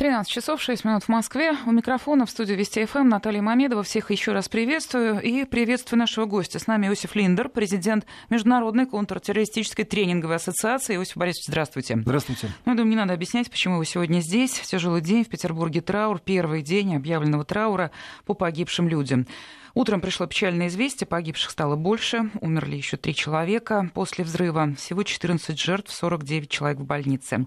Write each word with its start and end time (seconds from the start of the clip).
13 0.00 0.32
часов 0.32 0.62
6 0.62 0.86
минут 0.86 1.04
в 1.04 1.08
Москве. 1.10 1.54
У 1.66 1.72
микрофона 1.72 2.24
в 2.24 2.30
студии 2.30 2.54
Вести 2.54 2.86
ФМ 2.86 3.06
Наталья 3.06 3.42
Мамедова. 3.42 3.82
Всех 3.82 4.10
еще 4.10 4.32
раз 4.32 4.48
приветствую. 4.48 5.20
И 5.20 5.44
приветствую 5.44 5.98
нашего 5.98 6.24
гостя. 6.24 6.58
С 6.58 6.66
нами 6.66 6.86
Иосиф 6.86 7.14
Линдер, 7.14 7.50
президент 7.50 8.06
Международной 8.30 8.86
контртеррористической 8.86 9.84
тренинговой 9.84 10.36
ассоциации. 10.36 10.96
Иосиф 10.96 11.18
Борисович, 11.18 11.48
здравствуйте. 11.48 11.98
Здравствуйте. 11.98 12.48
Ну, 12.64 12.72
я 12.72 12.78
думаю, 12.78 12.88
не 12.88 12.96
надо 12.96 13.12
объяснять, 13.12 13.50
почему 13.50 13.76
вы 13.76 13.84
сегодня 13.84 14.20
здесь. 14.20 14.52
Тяжелый 14.60 15.02
день 15.02 15.22
в 15.22 15.28
Петербурге 15.28 15.82
траур. 15.82 16.18
Первый 16.18 16.62
день 16.62 16.96
объявленного 16.96 17.44
траура 17.44 17.90
по 18.24 18.32
погибшим 18.32 18.88
людям. 18.88 19.26
Утром 19.74 20.00
пришло 20.00 20.26
печальное 20.26 20.68
известие, 20.68 21.06
погибших 21.06 21.50
стало 21.50 21.76
больше, 21.76 22.30
умерли 22.40 22.76
еще 22.76 22.96
три 22.96 23.14
человека 23.14 23.88
после 23.94 24.24
взрыва, 24.24 24.74
всего 24.76 25.04
14 25.04 25.60
жертв, 25.60 25.94
49 25.94 26.50
человек 26.50 26.80
в 26.80 26.84
больнице. 26.84 27.46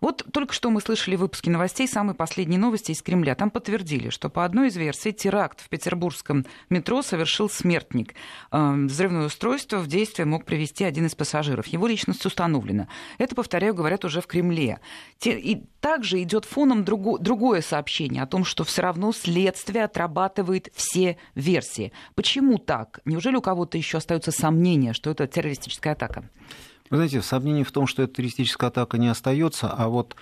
Вот 0.00 0.24
только 0.32 0.54
что 0.54 0.70
мы 0.70 0.80
слышали 0.80 1.16
в 1.16 1.20
выпуске 1.20 1.50
новостей 1.50 1.86
самые 1.86 2.14
последние 2.14 2.58
новости 2.58 2.92
из 2.92 3.02
Кремля. 3.02 3.34
Там 3.34 3.50
подтвердили, 3.50 4.10
что 4.10 4.28
по 4.28 4.44
одной 4.44 4.68
из 4.68 4.76
версий 4.76 5.12
теракт 5.12 5.60
в 5.60 5.68
петербургском 5.68 6.46
метро 6.70 7.02
совершил 7.02 7.50
смертник. 7.50 8.14
Эм, 8.50 8.86
взрывное 8.86 9.26
устройство 9.26 9.78
в 9.78 9.86
действие 9.86 10.26
мог 10.26 10.44
привести 10.44 10.84
один 10.84 11.06
из 11.06 11.14
пассажиров. 11.14 11.66
Его 11.66 11.86
личность 11.86 12.24
установлена. 12.24 12.88
Это, 13.18 13.34
повторяю, 13.34 13.74
говорят 13.74 14.04
уже 14.04 14.20
в 14.20 14.26
Кремле. 14.26 14.80
И 15.24 15.64
также 15.80 16.22
идет 16.22 16.44
фоном 16.44 16.84
другое 16.84 17.60
сообщение 17.60 18.22
о 18.22 18.26
том, 18.26 18.44
что 18.44 18.64
все 18.64 18.82
равно 18.82 19.12
следствие 19.12 19.84
отрабатывает 19.84 20.70
все 20.74 21.18
версии. 21.34 21.92
Почему 22.14 22.58
так? 22.58 23.00
Неужели 23.04 23.36
у 23.36 23.42
кого-то 23.42 23.76
еще 23.76 23.98
остаются 23.98 24.30
сомнения, 24.30 24.92
что 24.92 25.10
это 25.10 25.26
террористическая 25.26 25.92
атака? 25.92 26.24
Вы 26.90 26.96
знаете, 26.96 27.22
сомнений 27.22 27.62
в 27.62 27.70
том, 27.70 27.86
что 27.86 28.02
это 28.02 28.14
террористическая 28.14 28.68
атака 28.68 28.98
не 28.98 29.06
остается, 29.06 29.70
а 29.70 29.88
вот 29.88 30.16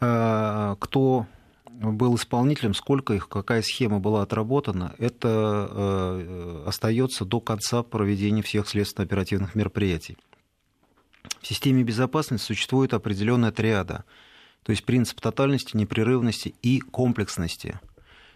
э, 0.00 0.76
кто 0.78 1.26
был 1.68 2.14
исполнителем, 2.14 2.74
сколько 2.74 3.12
их, 3.12 3.28
какая 3.28 3.60
схема 3.62 3.98
была 3.98 4.22
отработана, 4.22 4.94
это 4.98 5.68
э, 5.68 6.64
остается 6.66 7.24
до 7.24 7.40
конца 7.40 7.82
проведения 7.82 8.42
всех 8.42 8.68
следственно-оперативных 8.68 9.56
мероприятий. 9.56 10.16
В 11.40 11.46
системе 11.46 11.82
безопасности 11.82 12.46
существует 12.46 12.94
определенная 12.94 13.50
триада, 13.50 14.04
то 14.62 14.70
есть 14.70 14.84
принцип 14.84 15.20
тотальности, 15.20 15.76
непрерывности 15.76 16.54
и 16.62 16.78
комплексности. 16.78 17.80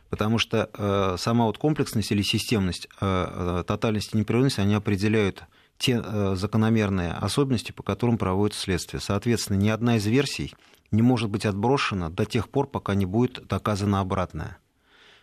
Потому 0.09 0.39
что 0.39 0.69
э, 0.75 1.17
сама 1.19 1.45
вот 1.45 1.57
комплексность 1.57 2.11
или 2.11 2.23
системность, 2.23 2.89
э, 3.01 3.61
э 3.61 3.65
тотальность 3.65 4.13
и 4.13 4.19
непрерывность, 4.19 4.59
они 4.59 4.75
определяют 4.75 5.45
те 5.81 6.03
э, 6.05 6.35
закономерные 6.37 7.13
особенности, 7.13 7.73
по 7.73 7.83
которым 7.83 8.19
проводится 8.19 8.61
следствие. 8.61 9.01
Соответственно, 9.01 9.57
ни 9.57 9.71
одна 9.71 9.97
из 9.97 10.07
версий 10.07 10.55
не 10.91 11.01
может 11.01 11.31
быть 11.31 11.47
отброшена 11.47 12.11
до 12.11 12.27
тех 12.27 12.51
пор, 12.51 12.67
пока 12.67 12.95
не 12.95 13.07
будет 13.07 13.47
доказано 13.47 14.01
обратное. 14.01 14.59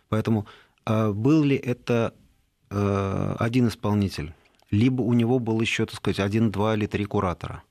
Поэтому 0.08 0.46
э, 0.84 1.12
был 1.12 1.44
ли 1.44 1.54
это 1.54 2.12
э, 2.70 3.36
один 3.38 3.68
исполнитель, 3.68 4.34
либо 4.72 5.02
у 5.02 5.12
него 5.12 5.38
был 5.38 5.60
еще, 5.60 5.86
так 5.86 5.94
сказать, 5.94 6.18
один, 6.18 6.50
два 6.50 6.74
или 6.74 6.86
три 6.86 7.04
куратора. 7.04 7.62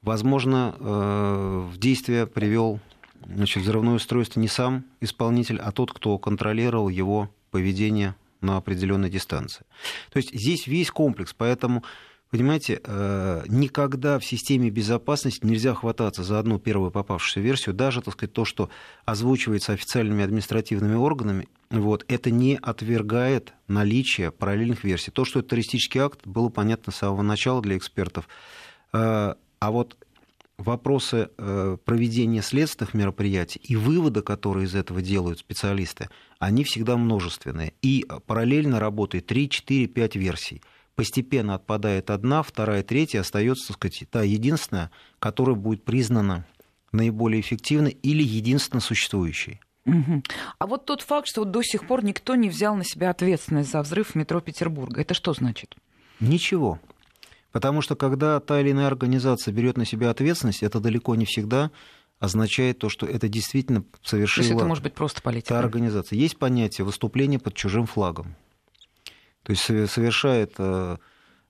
Возможно, 0.00 0.74
в 0.80 1.76
действие 1.76 2.26
привел 2.26 2.80
значит, 3.26 3.62
взрывное 3.62 3.96
устройство 3.96 4.40
не 4.40 4.48
сам 4.48 4.84
исполнитель, 5.02 5.58
а 5.58 5.72
тот, 5.72 5.92
кто 5.92 6.16
контролировал 6.16 6.88
его 6.88 7.28
поведение 7.50 8.14
на 8.40 8.56
определенной 8.56 9.10
дистанции. 9.10 9.66
То 10.10 10.16
есть 10.16 10.30
здесь 10.32 10.66
весь 10.66 10.90
комплекс, 10.90 11.34
поэтому 11.36 11.84
Понимаете, 12.30 12.80
э, 12.84 13.42
никогда 13.48 14.20
в 14.20 14.24
системе 14.24 14.70
безопасности 14.70 15.44
нельзя 15.44 15.74
хвататься 15.74 16.22
за 16.22 16.38
одну 16.38 16.60
первую 16.60 16.92
попавшуюся 16.92 17.40
версию, 17.40 17.74
даже, 17.74 18.02
так 18.02 18.14
сказать, 18.14 18.32
то, 18.32 18.44
что 18.44 18.70
озвучивается 19.04 19.72
официальными 19.72 20.22
административными 20.22 20.94
органами, 20.94 21.48
вот, 21.70 22.04
это 22.06 22.30
не 22.30 22.56
отвергает 22.56 23.52
наличие 23.66 24.30
параллельных 24.30 24.84
версий. 24.84 25.10
То, 25.10 25.24
что 25.24 25.40
это 25.40 25.48
террористический 25.48 26.00
акт, 26.00 26.24
было 26.24 26.50
понятно 26.50 26.92
с 26.92 26.96
самого 26.96 27.22
начала 27.22 27.60
для 27.62 27.76
экспертов. 27.76 28.28
Э, 28.92 29.34
а 29.58 29.70
вот 29.72 29.96
вопросы 30.56 31.30
э, 31.36 31.78
проведения 31.84 32.42
следственных 32.42 32.94
мероприятий 32.94 33.58
и 33.58 33.74
выводы, 33.74 34.22
которые 34.22 34.66
из 34.66 34.76
этого 34.76 35.02
делают 35.02 35.40
специалисты, 35.40 36.08
они 36.38 36.62
всегда 36.62 36.96
множественные. 36.96 37.74
И 37.82 38.06
параллельно 38.26 38.78
работает 38.78 39.26
3, 39.26 39.48
4, 39.48 39.88
5 39.88 40.14
версий– 40.14 40.62
постепенно 41.00 41.54
отпадает 41.54 42.10
одна, 42.10 42.42
вторая, 42.42 42.82
третья, 42.82 43.20
остается, 43.20 43.68
так 43.68 43.76
сказать, 43.78 44.04
та 44.10 44.22
единственная, 44.22 44.90
которая 45.18 45.56
будет 45.56 45.82
признана 45.82 46.44
наиболее 46.92 47.40
эффективной 47.40 47.92
или 47.92 48.22
единственно 48.22 48.82
существующей. 48.82 49.60
Угу. 49.86 50.22
А 50.58 50.66
вот 50.66 50.84
тот 50.84 51.00
факт, 51.00 51.26
что 51.26 51.46
до 51.46 51.62
сих 51.62 51.86
пор 51.86 52.04
никто 52.04 52.34
не 52.34 52.50
взял 52.50 52.76
на 52.76 52.84
себя 52.84 53.08
ответственность 53.08 53.70
за 53.70 53.80
взрыв 53.80 54.08
в 54.08 54.14
метро 54.14 54.42
Петербурга, 54.42 55.00
это 55.00 55.14
что 55.14 55.32
значит? 55.32 55.74
Ничего. 56.20 56.78
Потому 57.50 57.80
что 57.80 57.96
когда 57.96 58.38
та 58.38 58.60
или 58.60 58.72
иная 58.72 58.86
организация 58.86 59.52
берет 59.52 59.78
на 59.78 59.86
себя 59.86 60.10
ответственность, 60.10 60.62
это 60.62 60.80
далеко 60.80 61.14
не 61.14 61.24
всегда 61.24 61.70
означает 62.18 62.78
то, 62.78 62.90
что 62.90 63.06
это 63.06 63.26
действительно 63.26 63.84
совершила 64.02 64.44
то 64.44 64.48
есть 64.50 64.60
это 64.60 64.68
может 64.68 64.84
быть 64.84 64.92
просто 64.92 65.22
политика. 65.22 65.54
та 65.54 65.60
организация. 65.60 66.18
Есть 66.18 66.36
понятие 66.36 66.84
выступления 66.84 67.38
под 67.38 67.54
чужим 67.54 67.86
флагом. 67.86 68.36
То 69.42 69.52
есть 69.52 69.64
совершает, 69.90 70.54
э, 70.58 70.96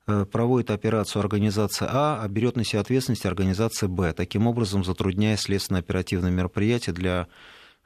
э, 0.07 0.25
проводит 0.27 0.71
операцию 0.71 1.21
организация 1.21 1.89
А, 1.91 2.23
а 2.23 2.29
берет 2.29 2.57
на 2.57 2.65
себя 2.65 2.81
ответственность 2.81 3.27
организация 3.27 3.89
Б, 3.89 4.13
таким 4.13 4.47
образом 4.47 4.85
затрудняя 4.85 5.37
следственно-оперативные 5.37 6.33
мероприятия 6.33 6.93
для 6.93 7.27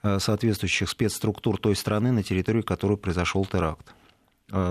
э, 0.02 0.18
соответствующих 0.18 0.90
спецструктур 0.90 1.58
той 1.58 1.74
страны, 1.74 2.12
на 2.12 2.22
территории 2.22 2.62
которой 2.62 2.98
произошел 2.98 3.44
теракт. 3.44 3.94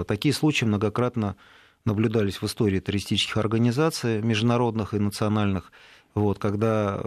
Такие 0.08 0.34
случаи 0.34 0.66
многократно 0.66 1.36
наблюдались 1.84 2.42
в 2.42 2.46
истории 2.46 2.80
террористических 2.80 3.36
организаций, 3.38 4.22
международных 4.22 4.94
и 4.94 5.00
национальных, 5.00 5.72
вот, 6.14 6.38
когда 6.38 7.02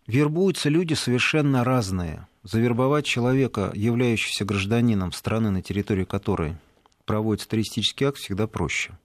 вербуются 0.06 0.68
люди 0.68 0.96
совершенно 0.96 1.64
разные. 1.64 2.28
Завербовать 2.44 3.06
человека, 3.06 3.72
являющегося 3.74 4.44
гражданином 4.44 5.14
страны, 5.14 5.50
на 5.50 5.62
территории 5.62 6.04
которой 6.04 6.58
проводится 7.06 7.48
террористический 7.48 8.06
акт, 8.06 8.18
всегда 8.18 8.48
проще. 8.48 9.00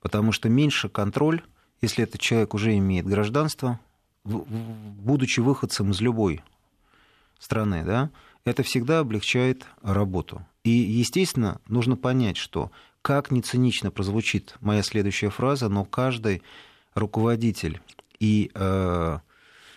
Потому 0.00 0.30
что 0.30 0.48
меньше 0.48 0.88
контроль, 0.88 1.42
если 1.82 2.04
этот 2.04 2.20
человек 2.20 2.54
уже 2.54 2.76
имеет 2.76 3.04
гражданство, 3.04 3.80
будучи 4.22 5.40
выходцем 5.40 5.90
из 5.90 6.00
любой 6.00 6.44
страны, 7.40 7.82
да, 7.84 8.10
это 8.44 8.62
всегда 8.62 9.00
облегчает 9.00 9.66
работу. 9.82 10.46
И, 10.62 10.70
естественно, 10.70 11.60
нужно 11.66 11.96
понять, 11.96 12.36
что 12.36 12.70
как 13.02 13.32
не 13.32 13.42
цинично 13.42 13.90
прозвучит 13.90 14.54
моя 14.60 14.84
следующая 14.84 15.30
фраза, 15.30 15.68
но 15.68 15.84
каждый 15.84 16.42
руководитель 16.94 17.80
и 18.18 18.50
э, 18.54 19.18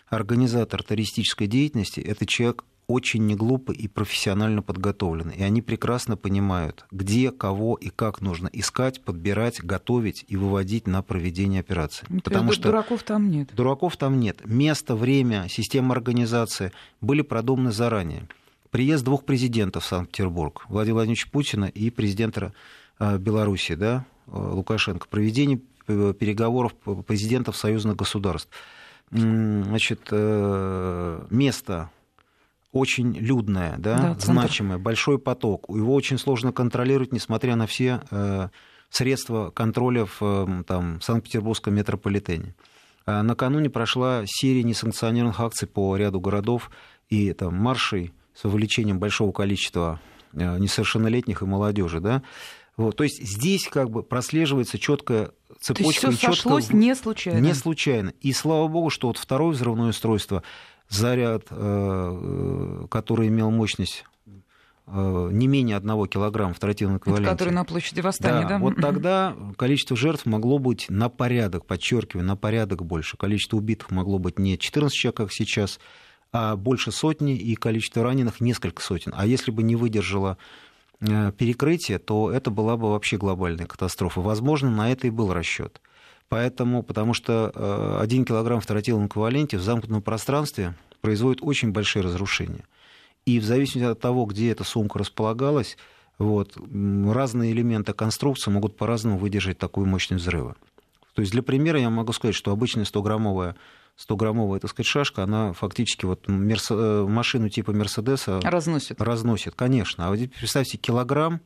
организатор 0.07 0.83
террористической 0.83 1.47
деятельности– 1.47 1.99
это 2.01 2.25
человек 2.25 2.65
очень 2.87 3.25
неглупы 3.25 3.73
и 3.73 3.87
профессионально 3.87 4.61
подготовлены. 4.61 5.31
И 5.31 5.41
они 5.41 5.61
прекрасно 5.61 6.17
понимают, 6.17 6.85
где, 6.91 7.31
кого 7.31 7.75
и 7.75 7.89
как 7.89 8.21
нужно 8.21 8.49
искать, 8.51 9.01
подбирать, 9.01 9.63
готовить 9.63 10.25
и 10.27 10.35
выводить 10.35 10.87
на 10.87 11.01
проведение 11.01 11.61
операции. 11.61 12.05
Ну, 12.09 12.19
Потому 12.21 12.51
что 12.51 12.63
дураков 12.63 13.03
там 13.03 13.29
нет. 13.29 13.49
Дураков 13.53 13.97
там 13.97 14.19
нет. 14.19 14.41
Место, 14.45 14.95
время, 14.95 15.47
система 15.49 15.95
организации 15.95 16.71
были 17.01 17.21
продуманы 17.21 17.71
заранее. 17.71 18.27
Приезд 18.69 19.05
двух 19.05 19.23
президентов 19.23 19.83
в 19.83 19.87
Санкт-Петербург, 19.87 20.65
Владимира 20.67 20.95
Владимировича 20.95 21.29
Путина 21.31 21.65
и 21.65 21.89
президента 21.89 22.53
э, 22.99 23.17
Беларуси, 23.17 23.75
да, 23.75 24.05
э, 24.27 24.31
Лукашенко, 24.31 25.07
проведение 25.07 25.61
переговоров 25.85 26.73
президентов 27.05 27.55
союзных 27.57 27.95
государств. 27.95 28.49
Значит, 29.11 30.11
место 30.11 31.89
очень 32.73 33.13
людное, 33.13 33.75
да, 33.77 34.15
да 34.15 34.19
значимое, 34.19 34.79
большой 34.79 35.19
поток. 35.19 35.65
Его 35.69 35.93
очень 35.93 36.17
сложно 36.17 36.51
контролировать, 36.51 37.13
несмотря 37.13 37.55
на 37.55 37.67
все 37.67 38.01
э, 38.09 38.49
средства 38.89 39.51
контроля 39.51 40.05
в 40.05 40.21
э, 40.21 40.63
там, 40.65 40.99
Санкт-Петербургском 40.99 41.75
метрополитене. 41.75 42.55
А 43.05 43.21
накануне 43.21 43.69
прошла 43.69 44.23
серия 44.25 44.63
несанкционированных 44.63 45.39
акций 45.39 45.67
по 45.67 45.95
ряду 45.95 46.19
городов 46.19 46.71
и 47.09 47.31
там, 47.33 47.55
маршей 47.55 48.11
с 48.33 48.43
вовлечением 48.43 48.97
большого 48.97 49.31
количества 49.31 49.99
э, 50.33 50.57
несовершеннолетних 50.57 51.43
и 51.43 51.45
молодежи. 51.45 51.99
Да? 51.99 52.23
Вот, 52.75 52.95
то 52.95 53.03
есть 53.03 53.21
здесь 53.23 53.67
как 53.67 53.91
бы 53.91 54.01
прослеживается 54.01 54.79
четкая 54.79 55.29
цепочка. 55.63 56.01
То 56.01 56.07
есть 56.07 56.19
все 56.19 56.27
сошлось 56.33 56.65
четко... 56.65 56.77
не 56.77 56.95
случайно. 56.95 57.39
Не 57.39 57.53
случайно. 57.53 58.13
И 58.21 58.33
слава 58.33 58.67
богу, 58.67 58.89
что 58.89 59.07
вот 59.07 59.17
второе 59.17 59.53
взрывное 59.53 59.89
устройство 59.89 60.43
заряд, 60.89 61.45
э, 61.49 62.85
который 62.91 63.29
имел 63.29 63.49
мощность 63.49 64.05
э, 64.87 65.29
не 65.31 65.47
менее 65.47 65.77
одного 65.77 66.05
килограмма 66.05 66.53
в 66.53 66.59
тротиловом 66.59 66.97
эквиваленте. 66.97 67.29
Это 67.29 67.37
который 67.37 67.53
на 67.53 67.63
площади 67.63 68.01
Восстания, 68.01 68.43
да? 68.43 68.49
да? 68.49 68.59
Вот 68.59 68.75
тогда 68.75 69.35
количество 69.57 69.95
жертв 69.95 70.25
могло 70.25 70.59
быть 70.59 70.87
на 70.89 71.09
порядок, 71.09 71.65
подчеркиваю, 71.65 72.25
на 72.25 72.35
порядок 72.35 72.85
больше. 72.85 73.17
Количество 73.17 73.57
убитых 73.57 73.91
могло 73.91 74.19
быть 74.19 74.37
не 74.37 74.57
14 74.57 74.95
человек, 74.95 75.17
как 75.17 75.31
сейчас, 75.31 75.79
а 76.31 76.55
больше 76.55 76.91
сотни, 76.91 77.35
и 77.35 77.55
количество 77.55 78.03
раненых 78.03 78.41
несколько 78.41 78.81
сотен. 78.81 79.13
А 79.15 79.25
если 79.25 79.51
бы 79.51 79.63
не 79.63 79.75
выдержало 79.75 80.37
э, 80.37 80.72
перекрытие, 81.37 81.99
то 81.99 82.31
это 82.31 82.51
была 82.51 82.77
бы 82.77 82.91
вообще 82.91 83.17
глобальная 83.17 83.65
катастрофа. 83.65 84.21
Возможно, 84.21 84.69
на 84.69 84.91
это 84.91 85.07
и 85.07 85.09
был 85.09 85.33
расчет. 85.33 85.81
Поэтому, 86.29 86.81
потому 86.83 87.13
что 87.13 87.51
э, 87.53 87.97
один 88.01 88.25
килограмм 88.25 88.59
в 88.59 88.65
тротиловом 88.65 89.07
эквиваленте 89.07 89.57
в 89.57 89.61
замкнутом 89.61 90.01
пространстве 90.01 90.75
производит 91.01 91.43
очень 91.43 91.71
большие 91.71 92.01
разрушения. 92.01 92.65
И 93.25 93.39
в 93.39 93.45
зависимости 93.45 93.89
от 93.89 93.99
того, 93.99 94.25
где 94.25 94.51
эта 94.51 94.63
сумка 94.63 94.99
располагалась, 94.99 95.77
вот, 96.17 96.57
разные 96.57 97.51
элементы 97.51 97.93
конструкции 97.93 98.51
могут 98.51 98.77
по-разному 98.77 99.17
выдержать 99.17 99.57
такую 99.57 99.87
мощность 99.87 100.23
взрыва. 100.23 100.55
То 101.13 101.21
есть 101.21 101.31
для 101.31 101.43
примера 101.43 101.79
я 101.79 101.89
могу 101.89 102.13
сказать, 102.13 102.35
что 102.35 102.51
обычная 102.51 102.85
100-граммовая 102.85 103.55
100-граммовая, 103.99 104.59
так 104.59 104.71
сказать, 104.71 104.87
шашка, 104.87 105.23
она 105.23 105.53
фактически 105.53 106.05
вот 106.05 106.27
мерс... 106.27 106.67
Э, 106.71 107.05
машину 107.07 107.49
типа 107.49 107.73
Мерседеса 107.73 108.39
разносит. 108.41 109.01
Разносит, 109.01 109.55
конечно. 109.55 110.07
А 110.07 110.09
вот 110.09 110.19
представьте, 110.39 110.77
килограмм 110.77 111.41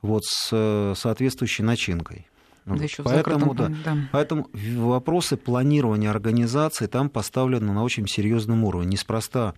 вот 0.00 0.24
с 0.24 0.48
э, 0.52 0.94
соответствующей 0.96 1.62
начинкой. 1.62 2.26
Да 2.66 2.84
еще 2.84 3.02
поэтому, 3.02 3.54
да, 3.54 3.72
да. 3.84 3.96
поэтому 4.12 4.48
вопросы 4.52 5.36
планирования 5.36 6.10
организации 6.10 6.86
там 6.86 7.08
поставлены 7.08 7.72
на 7.72 7.82
очень 7.82 8.06
серьезном 8.06 8.64
уровне. 8.64 8.92
Неспроста 8.92 9.54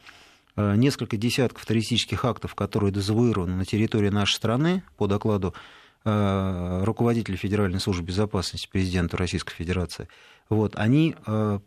э, 0.57 0.77
несколько 0.77 1.17
десятков 1.17 1.67
террористических 1.67 2.25
актов, 2.25 2.55
которые 2.55 2.93
дезавуированы 2.93 3.57
на 3.57 3.65
территории 3.67 4.09
нашей 4.09 4.37
страны, 4.37 4.83
по 4.97 5.07
докладу 5.07 5.55
э, 6.05 6.85
руководителя 6.85 7.37
Федеральной 7.37 7.81
службы 7.81 8.07
безопасности 8.07 8.69
президента 8.71 9.17
Российской 9.17 9.55
Федерации, 9.55 10.09
вот, 10.49 10.77
они 10.77 11.17
э, 11.27 11.59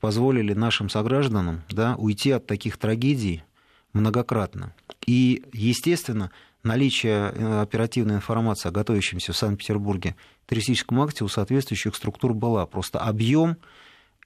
позволили 0.00 0.54
нашим 0.54 0.88
согражданам 0.88 1.62
да, 1.70 1.94
уйти 1.96 2.30
от 2.30 2.46
таких 2.46 2.78
трагедий 2.78 3.42
многократно. 3.92 4.74
И, 5.06 5.44
естественно, 5.52 6.30
наличие 6.62 7.32
э, 7.34 7.60
оперативной 7.62 8.16
информации 8.16 8.68
о 8.68 8.72
готовящемся 8.72 9.32
в 9.32 9.36
Санкт-Петербурге 9.36 10.16
террористическом 10.46 11.00
акте 11.00 11.24
у 11.24 11.28
соответствующих 11.28 11.94
структур 11.94 12.34
была. 12.34 12.66
Просто 12.66 12.98
объем 12.98 13.56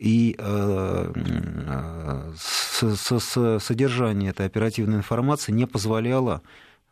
и 0.01 0.37
э, 0.39 1.13
э 1.15 2.33
содержание 3.61 4.31
этой 4.31 4.47
оперативной 4.47 4.99
информации 4.99 5.53
не 5.53 5.67
позволяло 5.67 6.43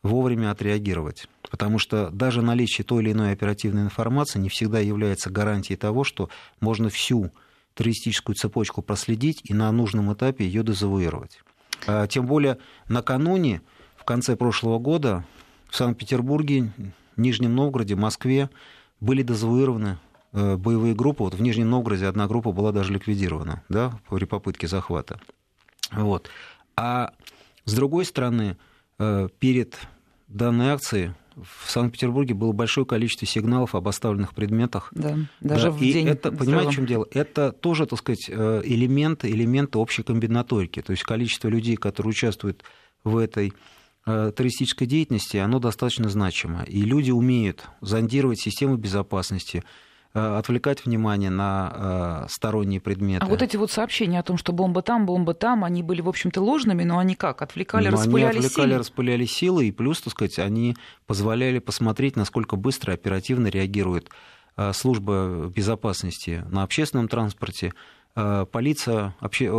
вовремя 0.02 0.50
отреагировать. 0.50 1.28
Потому 1.50 1.78
что 1.78 2.10
даже 2.10 2.42
наличие 2.42 2.84
той 2.84 3.02
или 3.02 3.12
иной 3.12 3.32
оперативной 3.32 3.82
информации 3.82 4.38
не 4.38 4.48
всегда 4.48 4.78
является 4.80 5.30
гарантией 5.30 5.76
того, 5.76 6.04
что 6.04 6.28
можно 6.60 6.88
всю 6.88 7.30
террористическую 7.74 8.34
цепочку 8.36 8.82
проследить 8.82 9.40
и 9.44 9.54
на 9.54 9.70
нужном 9.72 10.12
этапе 10.12 10.44
ее 10.44 10.62
дезавуировать. 10.62 11.40
А 11.86 12.06
тем 12.06 12.26
более 12.26 12.58
накануне 12.88 13.62
в 13.96 14.04
конце 14.04 14.36
прошлого 14.36 14.78
года 14.78 15.24
в 15.68 15.76
Санкт-Петербурге, 15.76 16.72
Нижнем 17.16 17.54
Новгороде, 17.54 17.96
Москве 17.96 18.50
были 19.00 19.22
дезавуированы 19.22 19.98
э, 20.32 20.56
боевые 20.56 20.94
группы. 20.94 21.24
Вот 21.24 21.34
в 21.34 21.42
Нижнем 21.42 21.70
Новгороде 21.70 22.06
одна 22.06 22.26
группа 22.26 22.52
была 22.52 22.72
даже 22.72 22.92
ликвидирована 22.92 23.62
да, 23.68 23.98
при 24.08 24.24
попытке 24.24 24.68
захвата. 24.68 25.20
Вот. 25.90 26.28
А 26.76 27.12
с 27.64 27.74
другой 27.74 28.04
стороны, 28.04 28.56
перед 29.38 29.78
данной 30.28 30.70
акцией 30.70 31.12
в 31.34 31.70
Санкт-Петербурге 31.70 32.34
было 32.34 32.52
большое 32.52 32.86
количество 32.86 33.26
сигналов 33.26 33.74
об 33.74 33.88
оставленных 33.88 34.34
предметах. 34.34 34.88
Да, 34.92 35.16
даже 35.40 35.64
да. 35.64 35.70
в 35.70 35.82
и 35.82 35.92
день 35.92 36.08
это, 36.08 36.30
понимаете, 36.30 36.70
в 36.70 36.74
чем 36.74 36.86
дело? 36.86 37.06
Это 37.10 37.52
тоже, 37.52 37.86
так 37.86 37.98
сказать, 37.98 38.26
э, 38.28 38.62
элементы, 38.64 39.30
элементы 39.30 39.78
общей 39.78 40.02
комбинаторики. 40.02 40.82
То 40.82 40.90
есть 40.92 41.04
количество 41.04 41.48
людей, 41.48 41.76
которые 41.76 42.10
участвуют 42.10 42.62
в 43.02 43.16
этой 43.16 43.52
Э, 44.04 44.32
террористической 44.34 44.88
деятельности, 44.88 45.36
оно 45.36 45.60
достаточно 45.60 46.08
значимо. 46.08 46.64
И 46.64 46.82
люди 46.82 47.12
умеют 47.12 47.68
зондировать 47.80 48.40
систему 48.40 48.76
безопасности, 48.76 49.58
э, 49.58 49.62
отвлекать 50.20 50.84
внимание 50.84 51.30
на 51.30 52.24
э, 52.24 52.26
сторонние 52.28 52.80
предметы. 52.80 53.24
А 53.24 53.28
вот 53.28 53.42
эти 53.42 53.56
вот 53.56 53.70
сообщения 53.70 54.20
о 54.20 54.22
том, 54.22 54.36
что 54.36 54.52
бомба 54.52 54.82
там, 54.82 55.06
бомба 55.06 55.34
там, 55.34 55.64
они 55.64 55.82
были, 55.82 56.00
в 56.00 56.08
общем-то, 56.08 56.40
ложными, 56.40 56.84
но 56.84 56.98
они 56.98 57.14
как? 57.14 57.42
Отвлекали, 57.42 57.88
но 57.88 57.92
распыляли 57.92 58.30
они 58.30 58.38
отвлекали, 58.38 58.68
силы? 58.68 58.78
распыляли 58.78 59.24
силы, 59.24 59.66
и 59.66 59.72
плюс, 59.72 60.00
так 60.00 60.12
сказать, 60.12 60.38
они 60.38 60.76
позволяли 61.06 61.58
посмотреть, 61.58 62.16
насколько 62.16 62.56
быстро 62.56 62.92
и 62.92 62.96
оперативно 62.96 63.48
реагирует 63.48 64.10
служба 64.72 65.50
безопасности 65.54 66.44
на 66.50 66.62
общественном 66.62 67.08
транспорте, 67.08 67.72
Э, 68.14 68.44
полиция, 68.50 69.14
обще, 69.20 69.50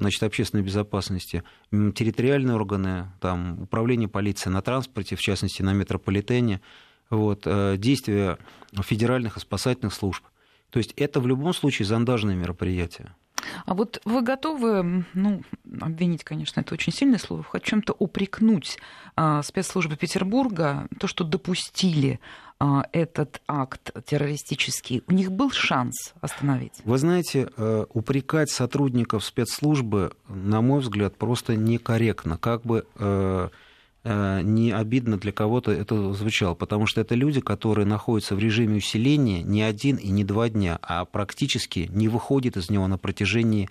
значит, 0.00 0.22
общественной 0.24 0.64
безопасности, 0.64 1.44
территориальные 1.70 2.56
органы, 2.56 3.12
там, 3.20 3.62
управление 3.62 4.08
полиции 4.08 4.50
на 4.50 4.60
транспорте, 4.60 5.14
в 5.14 5.20
частности, 5.20 5.62
на 5.62 5.72
метрополитене, 5.72 6.60
вот, 7.12 7.42
э, 7.44 7.76
действия 7.76 8.38
федеральных 8.82 9.36
и 9.36 9.40
спасательных 9.40 9.94
служб. 9.94 10.24
То 10.70 10.78
есть 10.78 10.92
это 10.96 11.20
в 11.20 11.26
любом 11.26 11.52
случае 11.52 11.86
зондажные 11.86 12.36
мероприятия. 12.36 13.14
А 13.66 13.74
вот 13.74 14.00
вы 14.04 14.22
готовы, 14.22 15.04
ну, 15.14 15.42
обвинить, 15.80 16.24
конечно, 16.24 16.60
это 16.60 16.74
очень 16.74 16.92
сильное 16.92 17.18
слово, 17.18 17.42
в 17.42 17.60
чем-то 17.60 17.94
упрекнуть 17.98 18.78
а, 19.16 19.42
спецслужбы 19.42 19.96
Петербурга, 19.96 20.86
то, 20.98 21.06
что 21.06 21.24
допустили 21.24 22.20
а, 22.58 22.84
этот 22.92 23.42
акт 23.48 23.90
террористический, 24.06 25.02
у 25.06 25.12
них 25.12 25.32
был 25.32 25.50
шанс 25.50 26.14
остановить? 26.20 26.80
Вы 26.84 26.98
знаете, 26.98 27.48
э, 27.56 27.86
упрекать 27.92 28.50
сотрудников 28.50 29.24
спецслужбы, 29.24 30.12
на 30.28 30.60
мой 30.60 30.80
взгляд, 30.80 31.16
просто 31.16 31.56
некорректно. 31.56 32.38
Как 32.38 32.62
бы 32.62 32.86
э, 32.96 33.48
э, 33.48 33.48
не 34.04 34.72
обидно 34.72 35.16
для 35.16 35.30
кого-то 35.30 35.70
это 35.70 36.12
звучало, 36.12 36.54
потому 36.54 36.86
что 36.86 37.00
это 37.00 37.14
люди, 37.14 37.40
которые 37.40 37.86
находятся 37.86 38.34
в 38.34 38.40
режиме 38.40 38.78
усиления 38.78 39.42
не 39.42 39.62
один 39.62 39.96
и 39.96 40.08
не 40.08 40.24
два 40.24 40.48
дня, 40.48 40.78
а 40.82 41.04
практически 41.04 41.88
не 41.92 42.08
выходят 42.08 42.56
из 42.56 42.68
него 42.68 42.88
на 42.88 42.98
протяжении 42.98 43.70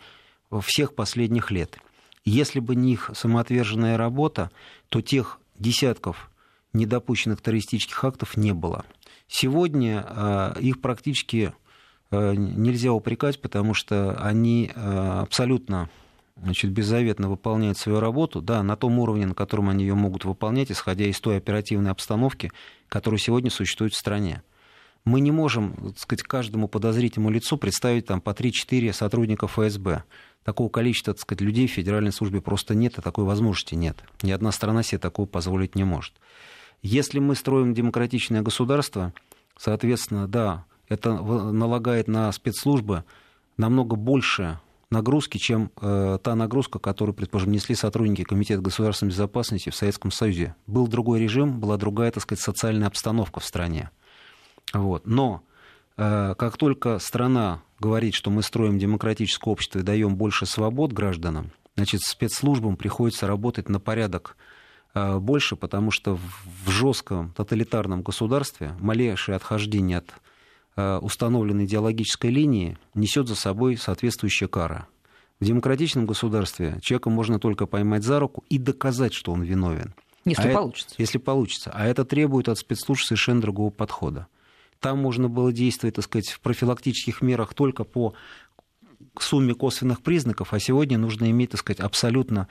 всех 0.62 0.96
последних 0.96 1.52
лет. 1.52 1.78
Если 2.24 2.60
бы 2.60 2.76
не 2.76 2.94
их 2.94 3.12
самоотверженная 3.14 3.98
работа, 3.98 4.52
то 4.90 5.02
тех 5.02 5.40
десятков 5.58 6.30
недопущенных 6.74 7.42
террористических 7.42 8.04
актов 8.04 8.38
не 8.38 8.54
было. 8.54 8.86
Сегодня 9.28 10.06
э, 10.08 10.54
их 10.60 10.82
практически 10.82 11.54
э, 12.12 12.34
нельзя 12.36 12.92
упрекать, 12.92 13.42
потому 13.42 13.74
что 13.74 14.14
они 14.22 14.72
э, 14.74 15.20
абсолютно 15.22 15.90
значит, 16.44 16.72
беззаветно 16.72 17.30
выполняют 17.30 17.78
свою 17.78 18.00
работу, 18.00 18.42
да, 18.42 18.64
на 18.64 18.76
том 18.76 19.00
уровне, 19.00 19.26
на 19.26 19.36
котором 19.36 19.70
они 19.70 19.84
ее 19.84 19.96
могут 19.96 20.26
выполнять, 20.26 20.72
исходя 20.72 21.06
из 21.06 21.20
той 21.20 21.38
оперативной 21.38 21.92
обстановки, 21.92 22.52
которая 22.90 23.20
сегодня 23.20 23.50
существует 23.50 23.94
в 23.94 23.98
стране. 23.98 24.44
Мы 25.04 25.20
не 25.22 25.32
можем, 25.32 25.74
так 25.74 26.00
сказать, 26.00 26.24
каждому 26.24 26.68
подозрительному 26.68 27.32
лицу 27.32 27.58
представить 27.58 28.06
там, 28.06 28.22
по 28.22 28.32
3-4 28.32 28.94
сотрудника 28.94 29.48
ФСБ. 29.48 30.04
такого 30.44 30.70
количества, 30.70 31.14
так 31.14 31.22
сказать, 31.22 31.42
людей 31.42 31.68
в 31.68 31.72
федеральной 31.72 32.12
службе 32.12 32.42
просто 32.42 32.76
нет, 32.76 32.98
и 32.98 33.02
такой 33.02 33.26
возможности 33.26 33.76
нет. 33.76 34.04
Ни 34.22 34.32
одна 34.32 34.52
страна 34.52 34.84
себе 34.84 35.00
такого 35.00 35.28
позволить 35.28 35.76
не 35.76 35.84
может. 35.84 36.14
Если 36.82 37.20
мы 37.20 37.36
строим 37.36 37.74
демократичное 37.74 38.42
государство, 38.42 39.14
соответственно, 39.58 40.28
да, 40.28 40.66
это 40.90 41.14
налагает 41.14 42.08
на 42.08 42.32
спецслужбы 42.32 43.04
намного 43.58 43.96
больше 43.96 44.60
нагрузки, 44.92 45.38
чем 45.38 45.72
э, 45.82 46.20
та 46.22 46.36
нагрузка, 46.36 46.78
которую, 46.78 47.16
предположим, 47.16 47.52
несли 47.52 47.76
сотрудники 47.76 48.24
Комитета 48.24 48.62
государственной 48.62 49.10
безопасности 49.10 49.70
в 49.70 49.76
Советском 49.76 50.12
Союзе. 50.12 50.56
Был 50.68 50.88
другой 50.88 51.20
режим, 51.20 51.60
была 51.60 51.78
другая, 51.78 52.12
так 52.12 52.22
сказать, 52.22 52.44
социальная 52.44 52.88
обстановка 52.88 53.40
в 53.40 53.46
стране. 53.46 53.90
Вот. 54.74 55.08
Но 55.08 55.44
э, 55.98 56.36
как 56.38 56.58
только 56.58 57.00
страна 57.00 57.64
говорит, 57.80 58.14
что 58.14 58.30
мы 58.30 58.44
строим 58.44 58.78
демократическое 58.78 59.50
общество 59.50 59.80
и 59.80 59.84
даем 59.84 60.16
больше 60.16 60.46
свобод 60.46 60.92
гражданам, 60.94 61.52
значит, 61.76 62.02
спецслужбам 62.02 62.76
приходится 62.76 63.28
работать 63.28 63.70
на 63.70 63.80
порядок 63.80 64.36
э, 64.94 65.18
больше, 65.18 65.56
потому 65.56 65.92
что 65.92 66.20
в 66.66 66.70
жестком 66.70 67.32
тоталитарном 67.32 68.04
государстве 68.04 68.76
малейшее 68.80 69.38
отхождение 69.38 70.00
от 70.00 70.14
установленной 70.76 71.66
идеологической 71.66 72.32
линии 72.32 72.78
несет 72.94 73.28
за 73.28 73.36
собой 73.36 73.78
соответствующая 73.78 74.48
кара. 74.48 74.88
В 75.40 75.46
демократичном 75.46 76.06
государстве 76.06 76.78
человека 76.82 77.10
можно 77.10 77.40
только 77.40 77.66
поймать 77.66 78.04
за 78.04 78.20
руку 78.20 78.44
и 78.50 78.58
доказать, 78.58 79.14
что 79.14 79.32
он 79.32 79.42
виновен. 79.42 79.94
Если 80.24 80.50
а 80.50 80.54
получится. 80.54 80.94
Это, 80.94 81.02
если 81.02 81.18
получится. 81.18 81.72
А 81.74 81.86
это 81.86 82.06
требует 82.06 82.48
от 82.48 82.60
спецслужб 82.60 83.04
совершенно 83.04 83.42
другого 83.42 83.72
подхода. 83.72 84.28
Там 84.80 85.00
можно 85.00 85.30
было 85.30 85.52
действовать, 85.52 85.96
так 85.96 86.06
сказать, 86.06 86.30
в 86.30 86.40
профилактических 86.42 87.22
мерах 87.22 87.54
только 87.54 87.84
по 87.84 88.14
сумме 89.20 89.54
косвенных 89.54 90.02
признаков, 90.02 90.54
а 90.54 90.60
сегодня 90.60 90.98
нужно 90.98 91.30
иметь, 91.32 91.52
так 91.52 91.60
сказать, 91.60 91.80
абсолютно 91.80 92.48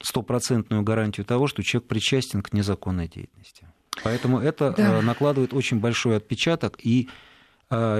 стопроцентную 0.00 0.82
гарантию 0.82 1.24
того, 1.24 1.46
что 1.46 1.62
человек 1.62 1.88
причастен 1.88 2.42
к 2.42 2.52
незаконной 2.52 3.08
деятельности. 3.08 3.66
Поэтому 4.02 4.38
это 4.38 4.74
да. 4.76 4.98
Э, 4.98 5.00
накладывает 5.00 5.54
очень 5.54 5.78
большой 5.78 6.16
отпечаток 6.16 6.78
и 6.82 7.08